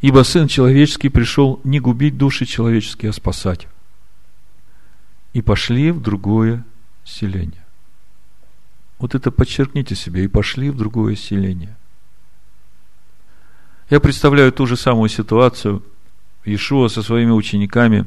[0.00, 3.68] ибо Сын Человеческий пришел не губить души человеческие, а спасать.
[5.34, 6.64] И пошли в другое
[7.04, 7.64] селение.
[8.98, 10.24] Вот это подчеркните себе.
[10.24, 11.76] И пошли в другое селение.
[13.88, 15.84] Я представляю ту же самую ситуацию.
[16.44, 18.04] Иешуа со своими учениками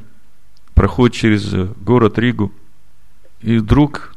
[0.74, 2.52] проходит через город Ригу,
[3.40, 4.14] и вдруг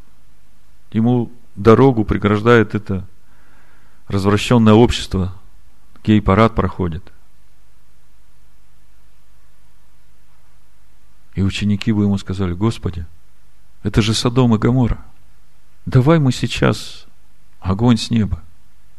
[0.90, 3.07] ему дорогу преграждает это
[4.09, 5.35] развращенное общество.
[6.05, 7.12] Гей-парад проходит.
[11.35, 13.07] И ученики бы ему сказали, Господи,
[13.83, 15.05] это же Содом и Гамора.
[15.87, 17.07] Давай мы сейчас
[17.61, 18.43] огонь с неба.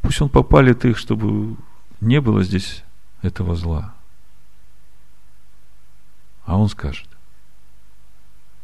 [0.01, 1.55] Пусть он попалит их, чтобы
[2.01, 2.83] не было здесь
[3.21, 3.93] этого зла.
[6.45, 7.07] А он скажет,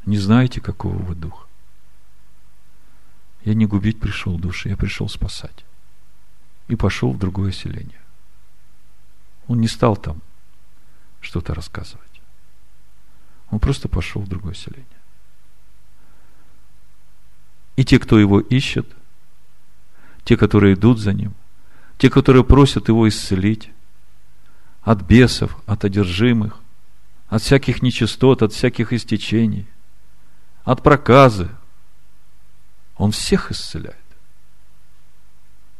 [0.06, 1.49] не знаете, какого вы духа.
[3.50, 5.66] Я не губить пришел души, я пришел спасать.
[6.68, 8.00] И пошел в другое селение.
[9.48, 10.22] Он не стал там
[11.20, 12.22] что-то рассказывать.
[13.50, 14.86] Он просто пошел в другое селение.
[17.76, 18.88] И те, кто его ищет,
[20.26, 21.34] те, которые идут за ним,
[21.98, 23.72] те, которые просят его исцелить
[24.84, 26.60] от бесов, от одержимых,
[27.30, 29.66] от всяких нечистот, от всяких истечений,
[30.66, 31.50] от проказы.
[33.00, 33.96] Он всех исцеляет.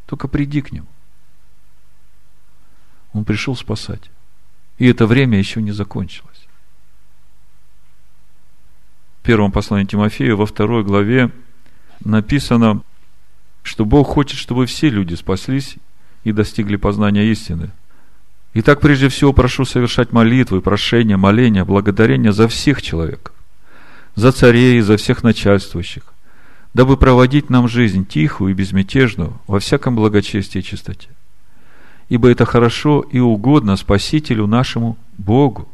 [0.06, 0.88] Только приди к нему.
[3.12, 4.10] Он пришел спасать.
[4.78, 6.48] И это время еще не закончилось.
[9.22, 11.30] В первом послании Тимофею во второй главе
[12.06, 12.82] написано,
[13.64, 15.76] что Бог хочет, чтобы все люди спаслись
[16.24, 17.70] и достигли познания истины.
[18.54, 23.36] Итак, прежде всего прошу совершать молитвы, прошения, моления, благодарения за всех человеков,
[24.16, 26.14] за царей за всех начальствующих,
[26.74, 31.10] дабы проводить нам жизнь тихую и безмятежную во всяком благочестии и чистоте.
[32.10, 35.68] Ибо это хорошо и угодно Спасителю нашему Богу,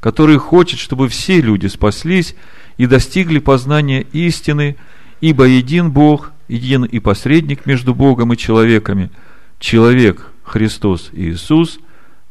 [0.00, 2.34] который хочет, чтобы все люди спаслись
[2.76, 4.76] и достигли познания истины,
[5.20, 9.10] ибо един Бог, един и посредник между Богом и человеками,
[9.58, 11.78] человек Христос Иисус,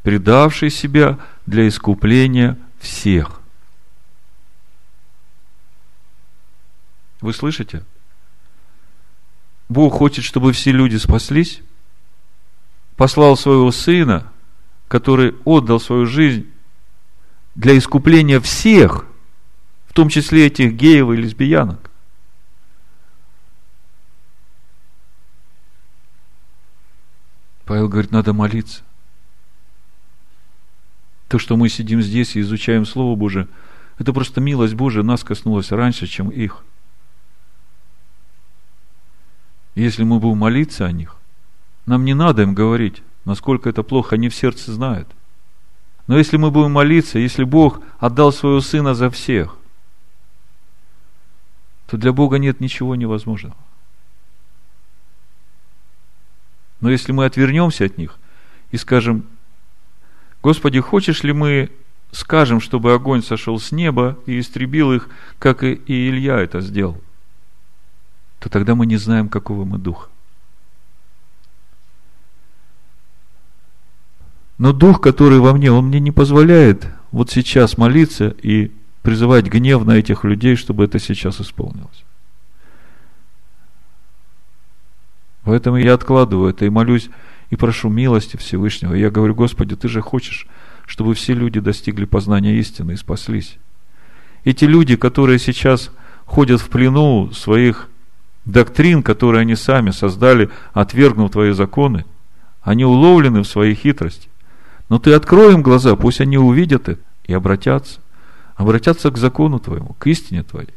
[0.04, 3.43] предавший себя для искупления всех.
[7.24, 7.84] Вы слышите?
[9.70, 11.62] Бог хочет, чтобы все люди спаслись,
[12.96, 14.32] послал своего Сына,
[14.88, 16.48] который отдал свою жизнь
[17.56, 19.08] для искупления всех–
[19.94, 21.92] в том числе этих геев и лесбиянок.
[27.66, 28.82] Павел говорит, надо молиться.
[31.28, 33.48] То, что мы сидим здесь и изучаем Слово Божие,
[34.00, 36.64] Это просто милость Божия нас коснулась раньше, чем их.
[39.76, 41.16] Если мы будем молиться о них,
[41.86, 45.08] нам не надо им говорить, насколько это плохо, они в сердце знают.
[46.08, 49.56] Но если мы будем молиться, если Бог отдал своего Сына за всех,
[51.88, 53.56] то для Бога нет ничего невозможного.
[56.82, 58.18] Но если мы отвернемся от них
[58.72, 59.26] и скажем,
[60.42, 61.72] Господи, хочешь ли мы
[62.12, 65.10] скажем, чтобы огонь сошел с неба и истребил их,
[65.40, 67.02] как и Илья это сделал,
[68.44, 70.10] то тогда мы не знаем, какого мы духа.
[74.58, 79.86] Но дух, который во мне, он мне не позволяет вот сейчас молиться и призывать гнев
[79.86, 82.04] на этих людей, чтобы это сейчас исполнилось.
[85.46, 87.10] Поэтому я откладываю это и молюсь
[87.50, 88.94] и прошу милости Всевышнего.
[88.94, 90.48] я говорю, Господи, Ты же хочешь,
[90.86, 93.58] чтобы все люди достигли познания истины и спаслись.
[94.44, 95.92] Эти люди, которые сейчас
[96.26, 97.88] ходят в плену своих
[98.46, 102.06] доктрин, которые они сами создали, отвергнув Твои законы,
[102.62, 104.30] они уловлены в своей хитрости.
[104.90, 108.00] Но Ты открой им глаза, пусть они увидят это и обратятся.
[108.56, 110.70] Обратятся к закону Твоему, к истине Твоей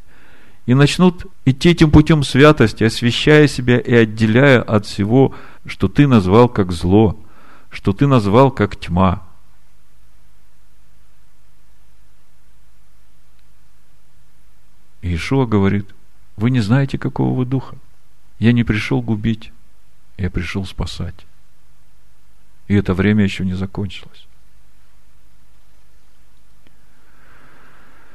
[0.66, 6.48] и начнут идти этим путем святости, освящая себя и отделяя от всего, что ты назвал
[6.48, 7.16] как зло,
[7.70, 9.22] что ты назвал как тьма.
[15.02, 15.94] Иешуа говорит,
[16.37, 17.76] вы не знаете, какого вы духа.
[18.39, 19.53] Я не пришел губить,
[20.18, 21.26] я пришел спасать.
[22.68, 24.26] И это время еще не закончилось.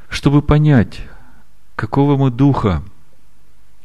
[0.10, 1.02] Чтобы понять,
[1.76, 2.84] какого мы духа.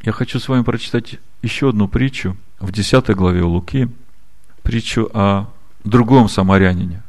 [0.03, 3.89] Я хочу с вами прочитать еще одну притчу в 10 главе Луки,
[4.63, 5.47] притчу о
[5.85, 7.03] другом самарянине.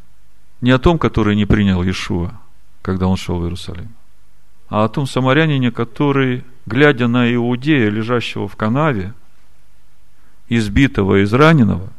[0.62, 2.40] Не о том, который не принял Иешуа,
[2.82, 3.97] когда он шел в Иерусалим,
[4.70, 9.14] а о том самарянине, который, глядя на Иудея, лежащего в канаве,
[10.50, 11.90] избитого, израненного,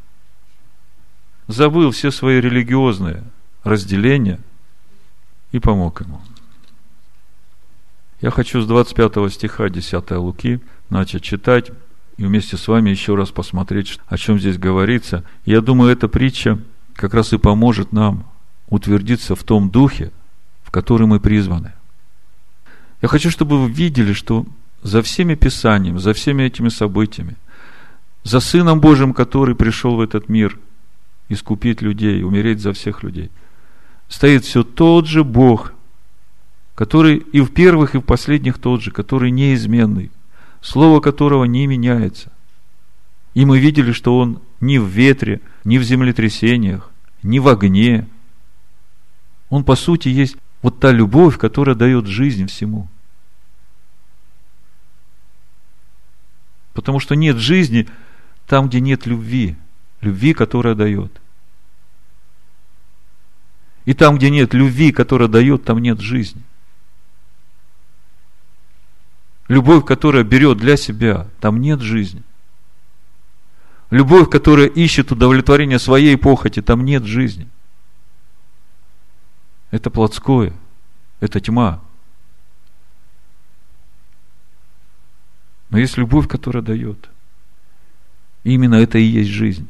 [1.47, 3.25] забыл все свои религиозные
[3.65, 4.41] разделения
[5.53, 6.21] и помог ему.
[8.21, 10.61] Я хочу с 25 стиха 10 Луки
[10.91, 11.71] начать читать
[12.17, 15.25] и вместе с вами еще раз посмотреть, о чем здесь говорится.
[15.45, 16.59] Я думаю, эта притча
[16.95, 18.27] как раз и поможет нам
[18.69, 20.11] утвердиться в том духе,
[20.65, 21.73] в который мы призваны.
[23.01, 24.47] Я хочу, чтобы вы видели, что
[24.83, 27.37] за всеми писаниями, за всеми этими событиями,
[28.25, 30.59] за Сыном Божьим, который пришел в этот мир
[31.29, 33.31] искупить людей, умереть за всех людей,
[34.09, 35.73] стоит все тот же Бог,
[36.75, 40.11] который и в первых, и в последних тот же, который неизменный,
[40.61, 42.33] слово которого не меняется.
[43.35, 46.91] И мы видели, что он ни в ветре, ни в землетрясениях,
[47.23, 48.09] ни в огне.
[49.51, 52.89] Он, по сути, есть вот та любовь, которая дает жизнь всему.
[56.73, 57.89] Потому что нет жизни
[58.47, 59.57] там, где нет любви.
[60.01, 61.21] Любви, которая дает.
[63.85, 66.43] И там, где нет любви, которая дает, там нет жизни.
[69.49, 72.23] Любовь, которая берет для себя, там нет жизни.
[73.91, 77.49] Любовь, которая ищет удовлетворение своей похоти, там нет жизни.
[79.71, 80.53] Это плотское,
[81.21, 81.81] это тьма.
[85.71, 87.11] Но есть любовь, которая дает.
[88.45, 89.69] И именно это и есть жизнь.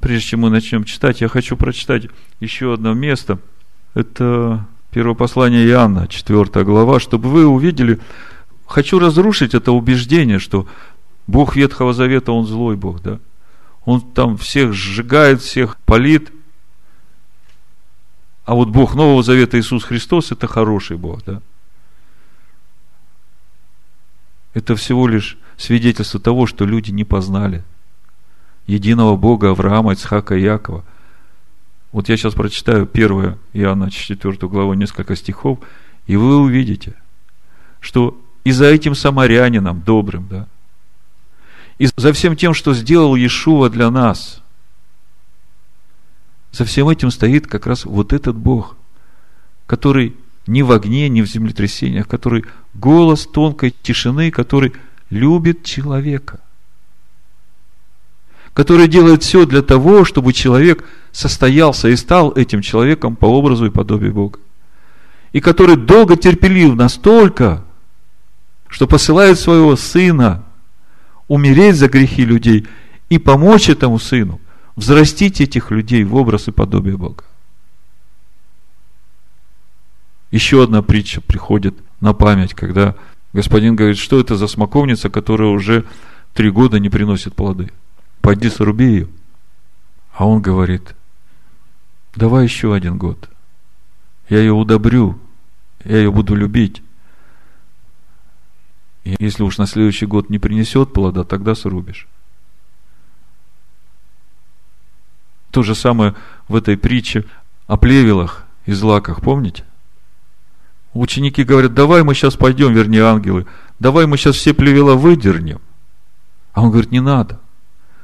[0.00, 2.08] Прежде чем мы начнем читать, я хочу прочитать
[2.40, 3.38] еще одно место.
[3.94, 8.00] Это Первое послание Иоанна, 4 глава, чтобы вы увидели,
[8.66, 10.66] хочу разрушить это убеждение, что
[11.26, 13.18] Бог Ветхого Завета, Он злой Бог, да?
[13.84, 16.32] Он там всех сжигает, всех палит.
[18.46, 21.42] А вот Бог Нового Завета Иисус Христос– это хороший Бог, да?
[24.54, 27.62] Это всего лишь свидетельство того, что люди не познали
[28.66, 30.82] единого Бога Авраама, Ицхака и Якова–
[31.96, 35.60] вот я сейчас прочитаю 1 Иоанна 4 главу, несколько стихов,
[36.06, 36.94] и вы увидите,
[37.80, 40.46] что и за этим самарянином добрым, да,
[41.78, 44.42] и за всем тем, что сделал Иешуа для нас,
[46.56, 48.76] за всем этим стоит как раз вот этот Бог,
[49.66, 54.72] который ни в огне, ни в землетрясениях, который голос тонкой тишины, который
[55.10, 56.40] любит человека
[58.54, 60.82] который делает все для того, чтобы человек
[61.12, 64.38] состоялся и стал этим человеком по образу и подобию Бога.
[65.34, 67.62] И который долго терпелив настолько,
[68.66, 70.42] что посылает своего сына
[71.28, 72.66] умереть за грехи людей
[73.10, 74.40] и помочь этому сыну
[74.76, 77.24] взрастить этих людей в образ и подобие Бога.
[80.30, 82.94] Еще одна притча приходит на память, когда
[83.32, 85.86] господин говорит, что это за смоковница, которая уже
[86.34, 87.70] три года не приносит плоды.
[88.20, 89.08] Пойди сруби ее.
[90.12, 90.94] А он говорит,
[92.14, 93.30] давай еще один год.
[94.28, 95.18] Я ее удобрю,
[95.84, 96.82] я ее буду любить.
[99.04, 102.08] И если уж на следующий год не принесет плода, тогда срубишь.
[105.56, 106.14] То же самое
[106.48, 107.24] в этой притче
[107.66, 109.64] о плевелах и злаках, помните?
[110.92, 113.46] Ученики говорят, давай мы сейчас пойдем, вернее ангелы,
[113.78, 115.62] давай мы сейчас все плевела выдернем.
[116.52, 117.40] А он говорит, не надо.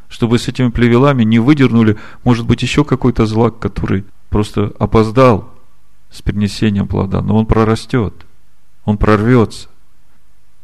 [0.09, 5.53] Чтобы с этими плевелами не выдернули, может быть, еще какой-то злак, который просто опоздал
[6.11, 8.15] с принесением плода, но он прорастет,
[8.87, 9.69] он прорвется.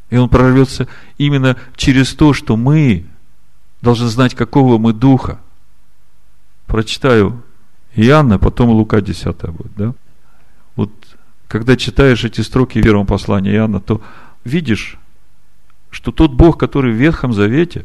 [0.09, 3.05] И он прорвется именно через то, что мы
[3.82, 5.39] должны знать, какого мы духа.
[6.69, 7.43] Прочитаю
[7.97, 9.95] Иоанна, потом Лука 10 будет, да?
[10.77, 10.93] Вот
[11.49, 14.01] когда читаешь эти строки в первом послании Иоанна, то
[14.45, 14.99] видишь,
[15.91, 17.85] что тот Бог, который в Ветхом Завете,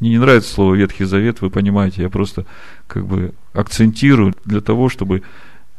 [0.00, 2.46] мне не нравится слово Ветхий Завет, вы понимаете, я просто
[2.86, 5.22] как бы акцентирую для того, чтобы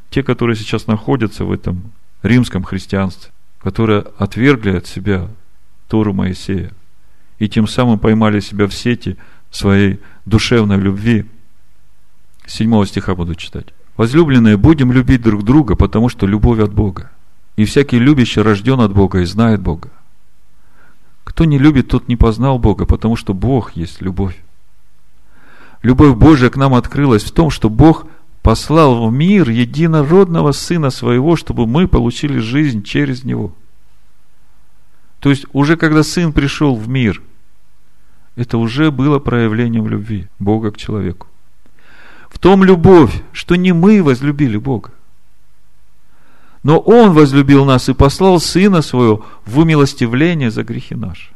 [0.09, 1.91] те, которые сейчас находятся в этом
[2.21, 3.31] римском христианстве,
[3.61, 5.29] которые отвергли от себя
[5.87, 6.73] Тору Моисея
[7.39, 9.17] и тем самым поймали себя в сети
[9.51, 11.25] своей душевной любви.
[12.45, 13.67] Седьмого стиха буду читать.
[13.95, 17.11] Возлюбленные, будем любить друг друга, потому что любовь от Бога.
[17.55, 19.89] И всякий любящий рожден от Бога и знает Бога.
[21.23, 24.35] Кто не любит, тот не познал Бога, потому что Бог есть любовь.
[25.81, 28.07] Любовь Божия к нам открылась в том, что Бог
[28.41, 33.53] послал в мир единородного Сына Своего, чтобы мы получили жизнь через Него.
[35.19, 37.21] То есть, уже когда Сын пришел в мир,
[38.35, 41.27] это уже было проявлением любви Бога к человеку.
[42.33, 44.91] В том любовь, что не мы возлюбили Бога,
[46.63, 51.31] но Он возлюбил нас и послал Сына Своего в умилостивление за грехи наши.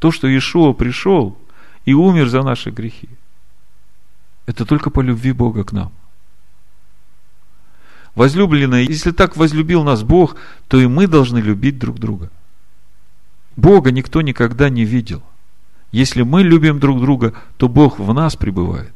[0.00, 1.38] То, что Иешуа пришел
[1.84, 3.08] и умер за наши грехи,
[4.46, 5.92] это только по любви Бога к нам.
[8.16, 12.30] Возлюбленные, если так возлюбил нас Бог, то и мы должны любить друг друга.
[13.56, 15.22] Бога никто никогда не видел.
[15.90, 18.92] Если мы любим друг друга, то Бог в нас пребывает.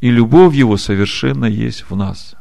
[0.00, 2.34] И любовь Его совершенно есть в нас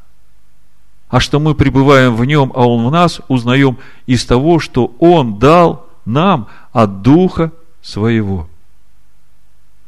[1.10, 5.40] а что мы пребываем в нем, а он в нас, узнаем из того, что он
[5.40, 7.52] дал нам от Духа
[7.82, 8.48] Своего.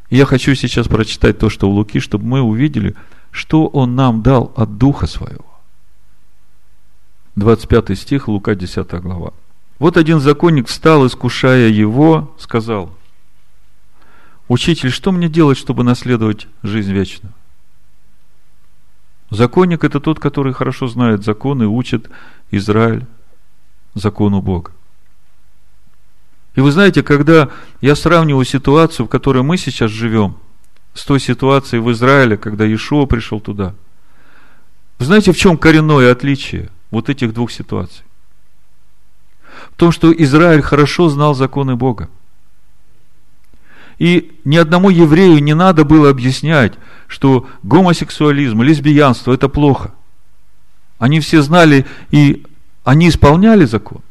[0.09, 2.95] Я хочу сейчас прочитать то, что у Луки, чтобы мы увидели,
[3.29, 5.45] что он нам дал от Духа Своего.
[7.35, 9.31] 25 стих, Лука 10 глава.
[9.77, 12.91] Вот один законник встал, искушая его, сказал,
[14.51, 17.31] «Учитель, что мне делать, чтобы наследовать жизнь вечную?»
[19.29, 22.09] Законник– это тот, который хорошо знает закон и учит
[22.51, 23.05] Израиль
[23.93, 24.71] закону Бога.
[26.55, 27.49] И вы знаете, когда
[27.79, 30.35] я сравниваю ситуацию, в которой мы сейчас живем,
[30.93, 33.73] с той ситуацией в Израиле, когда Иешуа пришел туда,
[34.99, 38.03] вы знаете, в чем коренное отличие вот этих двух ситуаций?
[39.71, 42.09] В том, что Израиль хорошо знал законы Бога.
[44.01, 46.73] И ни одному еврею не надо было объяснять,
[47.05, 49.93] что гомосексуализм, лесбиянство– это плохо.
[50.97, 52.43] Они все знали и
[52.83, 54.01] они исполняли закон.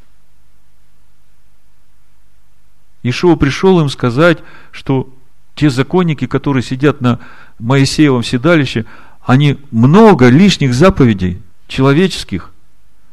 [3.02, 4.38] Ишуа пришел им сказать,
[4.70, 5.12] что
[5.56, 7.18] те законники, которые сидят на
[7.58, 8.84] Моисеевом седалище,
[9.26, 12.52] они много лишних заповедей человеческих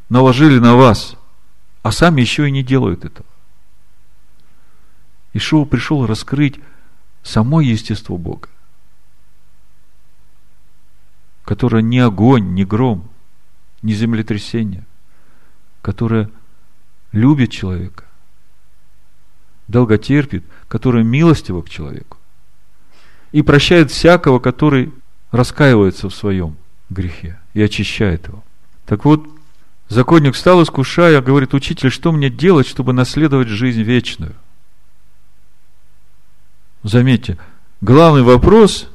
[0.10, 1.16] наложили на вас,
[1.82, 3.26] а сами еще и не делают этого.
[5.38, 6.60] Ишуа пришел раскрыть
[7.22, 8.50] само естество Бога,
[11.46, 13.08] которое не огонь, не гром,
[13.84, 14.84] не землетрясение,
[15.84, 16.32] которое
[17.12, 18.06] любит человека,
[19.68, 22.18] долготерпит, которое милостиво к человеку
[23.32, 24.92] и прощает всякого, который
[25.30, 26.58] раскаивается в своем
[26.90, 28.44] грехе и очищает его.
[28.88, 29.28] Так вот,
[29.88, 34.34] законник стал искушая, говорит, учитель, что мне делать, чтобы наследовать жизнь вечную?
[36.84, 37.38] Заметьте,
[37.82, 38.90] главный вопрос,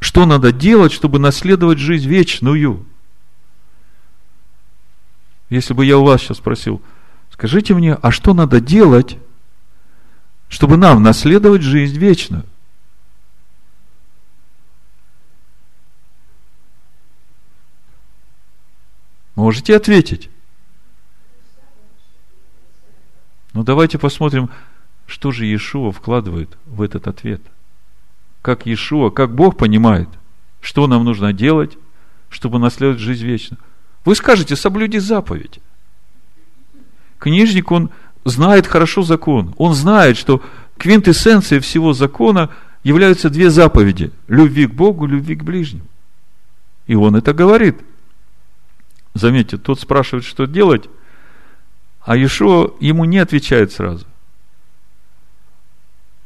[0.00, 2.86] что надо делать, чтобы наследовать жизнь вечную?
[5.50, 6.82] Если бы я у вас сейчас спросил,
[7.30, 9.18] скажите мне, а что надо делать,
[10.48, 12.44] чтобы нам наследовать жизнь вечную?
[19.34, 20.30] Можете ответить?
[23.52, 24.50] Ну, давайте посмотрим,
[25.08, 27.40] что же Иешуа вкладывает в этот ответ?
[28.42, 30.08] Как Иешуа, как Бог понимает,
[30.60, 31.78] что нам нужно делать,
[32.28, 33.58] чтобы наследовать жизнь вечную.
[34.04, 35.60] Вы скажете, соблюди заповедь.
[37.18, 37.90] Книжник, он
[38.24, 39.54] знает хорошо закон.
[39.56, 40.42] Он знает, что
[40.76, 42.50] квинтэссенцией всего закона
[42.84, 44.12] являются две заповеди.
[44.28, 45.86] Любви к Богу, любви к ближнему.
[46.86, 47.78] И он это говорит.
[49.14, 50.88] Заметьте, тот спрашивает, что делать,
[52.02, 54.06] а Иешуа ему не отвечает сразу.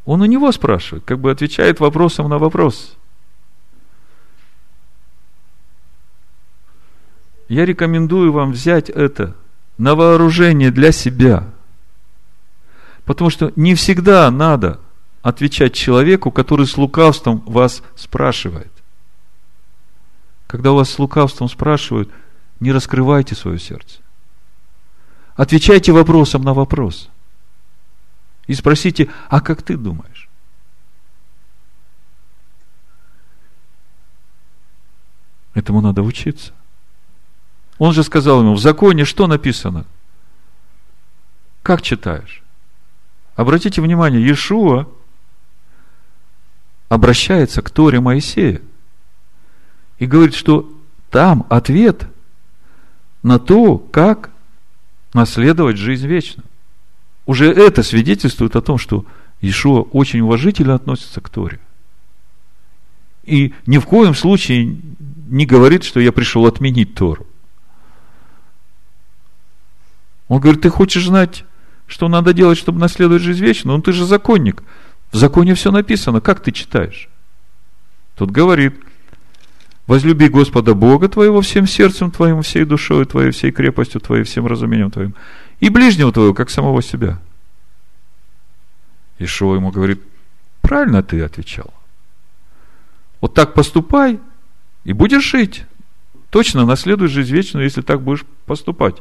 [0.05, 2.97] Он у него спрашивает, как бы отвечает вопросом на вопрос.
[7.49, 9.37] Я рекомендую вам взять это
[9.79, 11.49] на вооружение для себя.
[13.05, 14.81] Потому что не всегда надо
[15.23, 18.73] отвечать человеку, который с лукавством вас спрашивает.
[20.47, 22.11] Когда у вас с лукавством спрашивают,
[22.61, 23.99] не раскрывайте свое сердце.
[25.35, 27.09] Отвечайте вопросом на вопрос.
[28.47, 30.29] И спросите, а как ты думаешь?
[35.55, 36.53] Этому надо учиться.
[37.79, 39.87] Он же сказал ему, в законе что написано?
[41.63, 42.43] Как читаешь?
[43.37, 44.89] Обратите внимание, Иешуа
[46.89, 48.61] обращается к Торе Моисея
[49.99, 50.71] и говорит, что
[51.11, 52.07] там ответ
[53.23, 54.31] на то, как
[55.15, 56.47] наследовать жизнь вечную.
[57.27, 59.05] Уже это свидетельствует о том, что
[59.41, 61.61] Иешуа очень уважительно относится к Торе.
[63.25, 64.77] И ни в коем случае
[65.29, 67.27] не говорит, что я пришел отменить Тору.
[70.29, 71.45] Он говорит, ты хочешь знать,
[71.87, 73.77] что надо делать, чтобы наследовать жизнь вечную?
[73.77, 74.63] Ну, ты же законник.
[75.13, 76.21] В законе все написано.
[76.21, 77.09] Как ты читаешь?
[78.17, 78.75] Тут говорит,
[79.87, 84.91] возлюби Господа Бога твоего всем сердцем твоим, всей душой твоей, всей крепостью твоей, всем разумением
[84.91, 85.15] твоим
[85.63, 87.21] и ближнего твоего, как самого себя.
[89.21, 90.03] Ишуа ему говорит,
[90.61, 91.73] правильно ты отвечал.
[93.21, 94.19] Вот так поступай,
[94.83, 95.65] и будешь жить.
[96.31, 98.97] Точно наследуешь жизнь вечную, если так будешь поступать.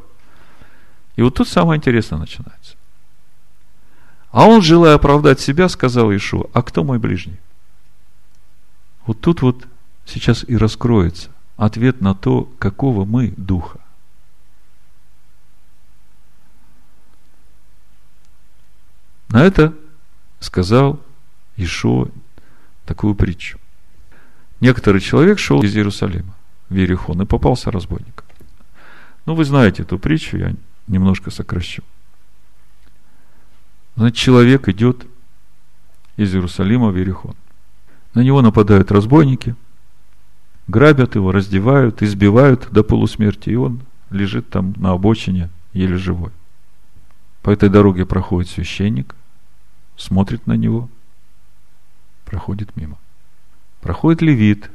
[1.15, 2.75] И вот тут самое интересное начинается.
[4.29, 7.39] А он, желая оправдать себя, сказал Ишуа, а кто мой ближний?
[9.07, 9.65] Вот тут вот
[10.05, 13.80] сейчас и раскроется ответ на то, какого мы духа.
[19.31, 19.73] На это
[20.41, 20.99] сказал
[21.55, 22.09] Ишо
[22.85, 23.57] такую притчу.
[24.59, 26.35] Некоторый человек шел из Иерусалима
[26.69, 28.27] в Иерихон и попался разбойником.
[29.25, 30.53] Ну, вы знаете эту притчу, я
[30.87, 31.81] немножко сокращу.
[33.95, 35.05] Значит, человек идет
[36.17, 37.35] из Иерусалима в Иерихон.
[38.13, 39.55] На него нападают разбойники,
[40.67, 46.31] грабят его, раздевают, избивают до полусмерти, и он лежит там на обочине, еле живой.
[47.41, 49.15] По этой дороге проходит священник,
[50.01, 50.89] смотрит на него,
[52.25, 52.97] проходит мимо.
[53.81, 54.69] Проходит левит,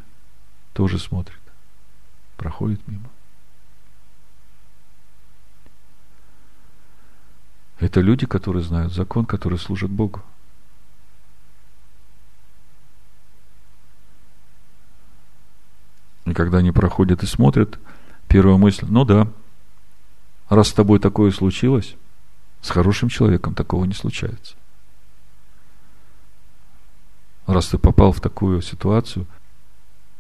[0.72, 1.40] тоже смотрит,
[2.36, 3.08] проходит мимо.
[7.78, 10.22] Это люди, которые знают закон, которые служат Богу.
[16.24, 17.78] И когда они проходят и смотрят,
[18.28, 19.30] первая мысль, ну да,
[20.48, 21.96] раз с тобой такое случилось,
[22.62, 24.56] с хорошим человеком такого не случается
[27.46, 29.26] раз ты попал в такую ситуацию,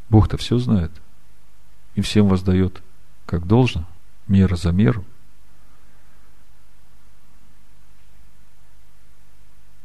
[0.08, 0.92] Бог-то все знает
[1.94, 2.82] и всем воздает
[3.26, 3.84] как должно,
[4.28, 5.04] мера за меру.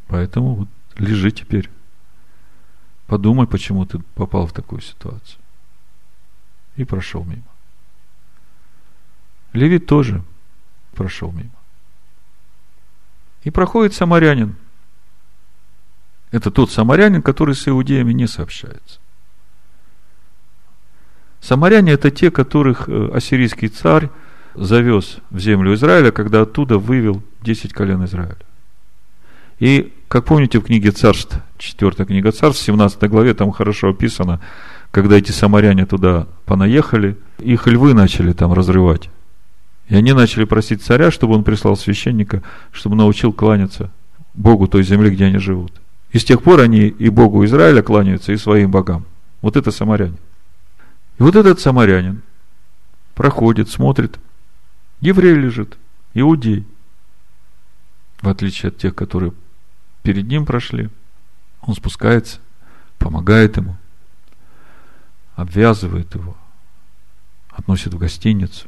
[0.07, 1.69] Поэтому вот лежи теперь.
[3.07, 5.39] Подумай, почему ты попал в такую ситуацию.
[6.75, 7.43] И прошел мимо.
[9.53, 10.23] Левит тоже
[10.93, 11.49] прошел мимо.
[13.43, 14.55] И проходит самарянин–
[16.31, 18.99] это тот самарянин, который с иудеями не сообщается.
[21.41, 24.09] Самаряне– это те, которых э, ассирийский царь
[24.53, 28.37] завез в землю Израиля, когда оттуда вывел 10 колен Израиля.
[29.59, 34.39] И, как помните, в книге Царств, 4 книга Царств, в 17 главе, там хорошо описано,
[34.91, 39.09] когда эти самаряне туда понаехали, их львы начали там разрывать.
[39.87, 43.91] И они начали просить царя, чтобы он прислал священника, чтобы научил кланяться
[44.33, 45.80] Богу той земли, где они живут.
[46.11, 49.05] И с тех пор они и Богу Израиля кланяются, и своим богам.
[49.41, 50.17] Вот это самарянин.
[51.17, 52.21] И вот этот самарянин
[53.15, 54.19] проходит, смотрит.
[54.99, 55.77] Еврей лежит,
[56.13, 56.67] иудей.
[58.21, 59.33] В отличие от тех, которые
[60.03, 60.89] перед ним прошли.
[61.61, 62.39] Он спускается,
[62.97, 63.77] помогает ему,
[65.35, 66.35] обвязывает его,
[67.49, 68.67] относит в гостиницу,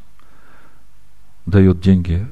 [1.46, 2.28] дает деньги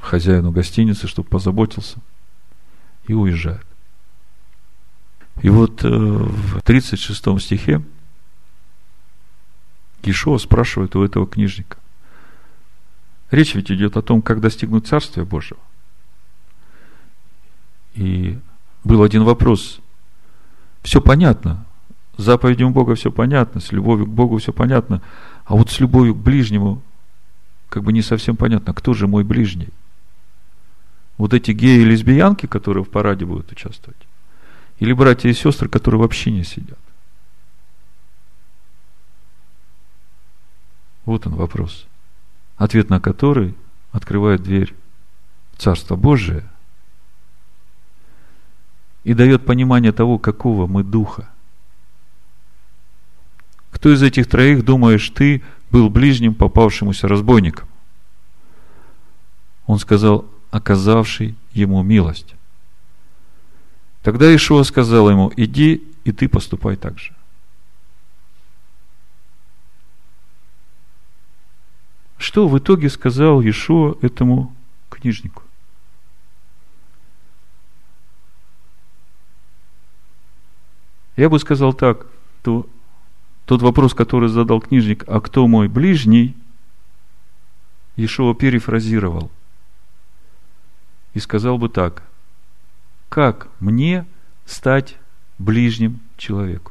[0.00, 1.98] хозяину гостиницы, чтобы позаботился,
[3.06, 3.67] и уезжает.
[5.42, 7.82] И вот э, в 36 стихе
[10.02, 11.78] Ишуа спрашивает у этого книжника.
[13.30, 15.60] Речь ведь идет о том, как достигнуть Царствия Божьего.
[17.94, 18.38] И
[18.84, 19.80] был один вопрос.
[20.82, 21.66] Все понятно.
[22.16, 25.02] С заповедям Бога все понятно, с любовью к Богу все понятно.
[25.44, 26.82] А вот с любовью к ближнему
[27.68, 29.68] как бы не совсем понятно, кто же мой ближний.
[31.16, 33.98] Вот эти геи и лесбиянки, которые в параде будут участвовать,
[34.78, 36.78] или братья и сестры, которые вообще не сидят.
[41.04, 41.86] Вот он вопрос.
[42.56, 43.54] Ответ на который
[43.92, 44.74] открывает дверь
[45.52, 46.44] в Царство Божие
[49.04, 51.28] и дает понимание того, какого мы духа.
[53.70, 57.68] Кто из этих троих, думаешь, ты был ближним попавшемуся разбойником?
[59.66, 62.34] Он сказал, оказавший ему милость.
[64.02, 67.14] Тогда Ишуа сказал ему, иди и ты поступай так же.
[72.16, 74.54] Что в итоге сказал Ишуа этому
[74.88, 75.42] книжнику?
[81.16, 82.06] Я бы сказал так,
[82.42, 82.66] то
[83.44, 86.36] тот вопрос, который задал книжник, а кто мой ближний,
[87.96, 89.30] Ишуа перефразировал
[91.14, 92.07] и сказал бы так,
[93.18, 94.06] как мне
[94.46, 94.96] стать
[95.40, 96.70] ближним человеку?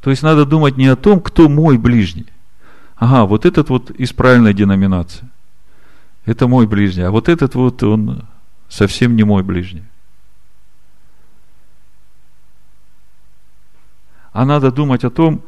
[0.00, 2.28] То есть надо думать не о том, кто мой ближний.
[2.94, 5.28] Ага, вот этот вот из правильной деноминации.
[6.24, 7.02] Это мой ближний.
[7.02, 8.24] А вот этот вот, он
[8.70, 9.84] совсем не мой ближний.
[14.32, 15.42] А надо думать о том,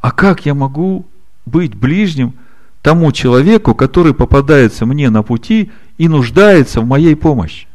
[0.00, 1.08] а как я могу
[1.44, 2.34] быть ближним
[2.82, 7.66] тому человеку, который попадается мне на пути и нуждается в моей помощи.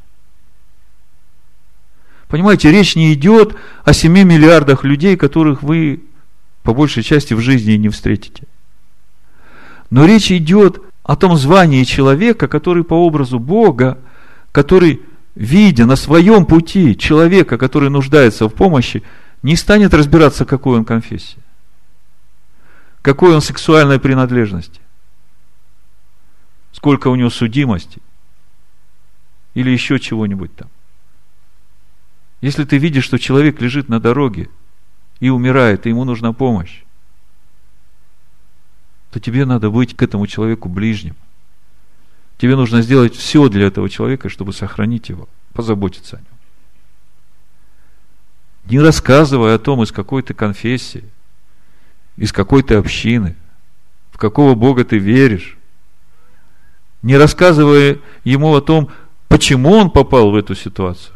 [2.27, 6.03] Понимаете, речь не идет о 7 миллиардах людей, которых вы
[6.61, 8.43] по большей части в жизни не встретите.
[9.89, 13.97] Но речь идет о том звании человека, который по образу Бога,
[14.51, 15.01] который,
[15.33, 19.01] видя на своем пути человека, который нуждается в помощи,
[19.41, 21.39] не станет разбираться, какой он конфессии,
[23.01, 24.81] какой он сексуальной принадлежности,
[26.73, 28.01] сколько у него судимости
[29.59, 30.69] или еще чего-нибудь там.
[32.39, 34.49] Если ты видишь, что человек лежит на дороге
[35.19, 36.83] и умирает, и ему нужна помощь,
[39.11, 41.17] то тебе надо быть к этому человеку ближним.
[42.37, 46.39] Тебе нужно сделать все для этого человека, чтобы сохранить его, позаботиться о нем.
[48.69, 51.03] Не рассказывай о том, из какой ты конфессии,
[52.15, 53.35] из какой ты общины,
[54.13, 55.57] в какого Бога ты веришь.
[57.01, 58.89] Не рассказывая ему о том,
[59.29, 61.15] почему он попал в эту ситуацию.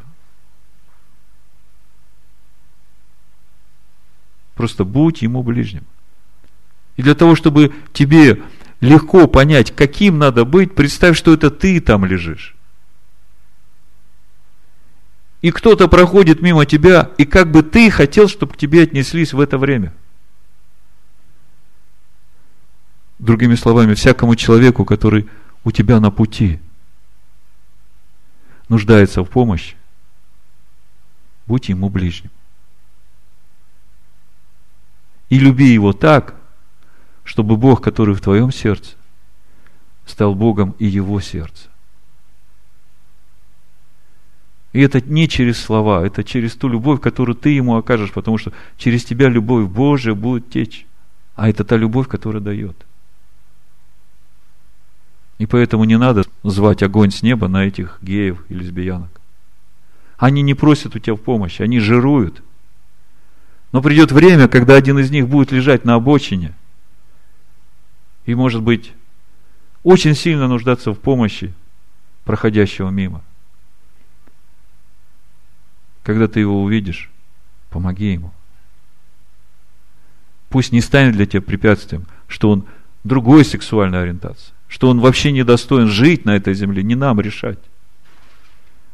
[4.55, 5.83] Просто будь ему ближним.
[6.95, 8.41] И для того, чтобы тебе
[8.79, 12.55] легко понять, каким надо быть, представь, что это ты там лежишь.
[15.41, 19.39] И кто-то проходит мимо тебя, и как бы ты хотел, чтобы к тебе отнеслись в
[19.39, 19.93] это время.
[23.17, 25.27] Другими словами, всякому человеку, который
[25.63, 26.59] у тебя на пути
[28.69, 29.75] нуждается в помощи,
[31.47, 32.31] будь ему ближним
[35.33, 36.35] и люби его так,
[37.23, 38.95] чтобы Бог, который в твоем сердце,
[40.05, 41.69] стал Богом и его сердце.
[44.73, 48.53] И это не через слова, это через ту любовь, которую ты ему окажешь, потому что
[48.77, 50.85] через тебя любовь Божия будет течь.
[51.35, 52.85] А это та любовь, которая дает.
[55.43, 59.11] И поэтому не надо звать огонь с неба на этих геев и лесбиянок.
[60.17, 62.41] Они не просят у тебя в помощи, они жируют–
[63.73, 66.53] но придет время, когда один из них будет лежать на обочине
[68.25, 68.93] и, может быть,
[69.81, 71.53] очень сильно нуждаться в помощи
[72.23, 73.23] проходящего мимо.
[76.03, 77.09] Когда ты его увидишь,
[77.71, 78.31] помоги ему.
[80.49, 82.65] Пусть не станет для тебя препятствием, что он
[83.03, 87.59] другой сексуальной ориентации, что он вообще не достоин жить на этой земле, не нам решать.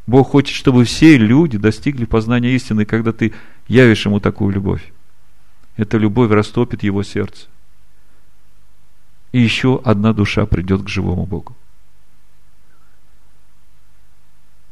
[0.08, 3.34] Бог хочет, чтобы все люди достигли познания истины, когда ты
[3.70, 4.92] явишь ему такую любовь.
[5.78, 7.48] Эта любовь растопит его сердце.
[9.32, 11.56] И еще одна душа придет к живому Богу.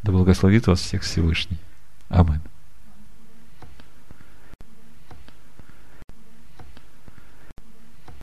[0.03, 1.57] Да благословит вас всех Всевышний.
[2.09, 2.41] Аминь.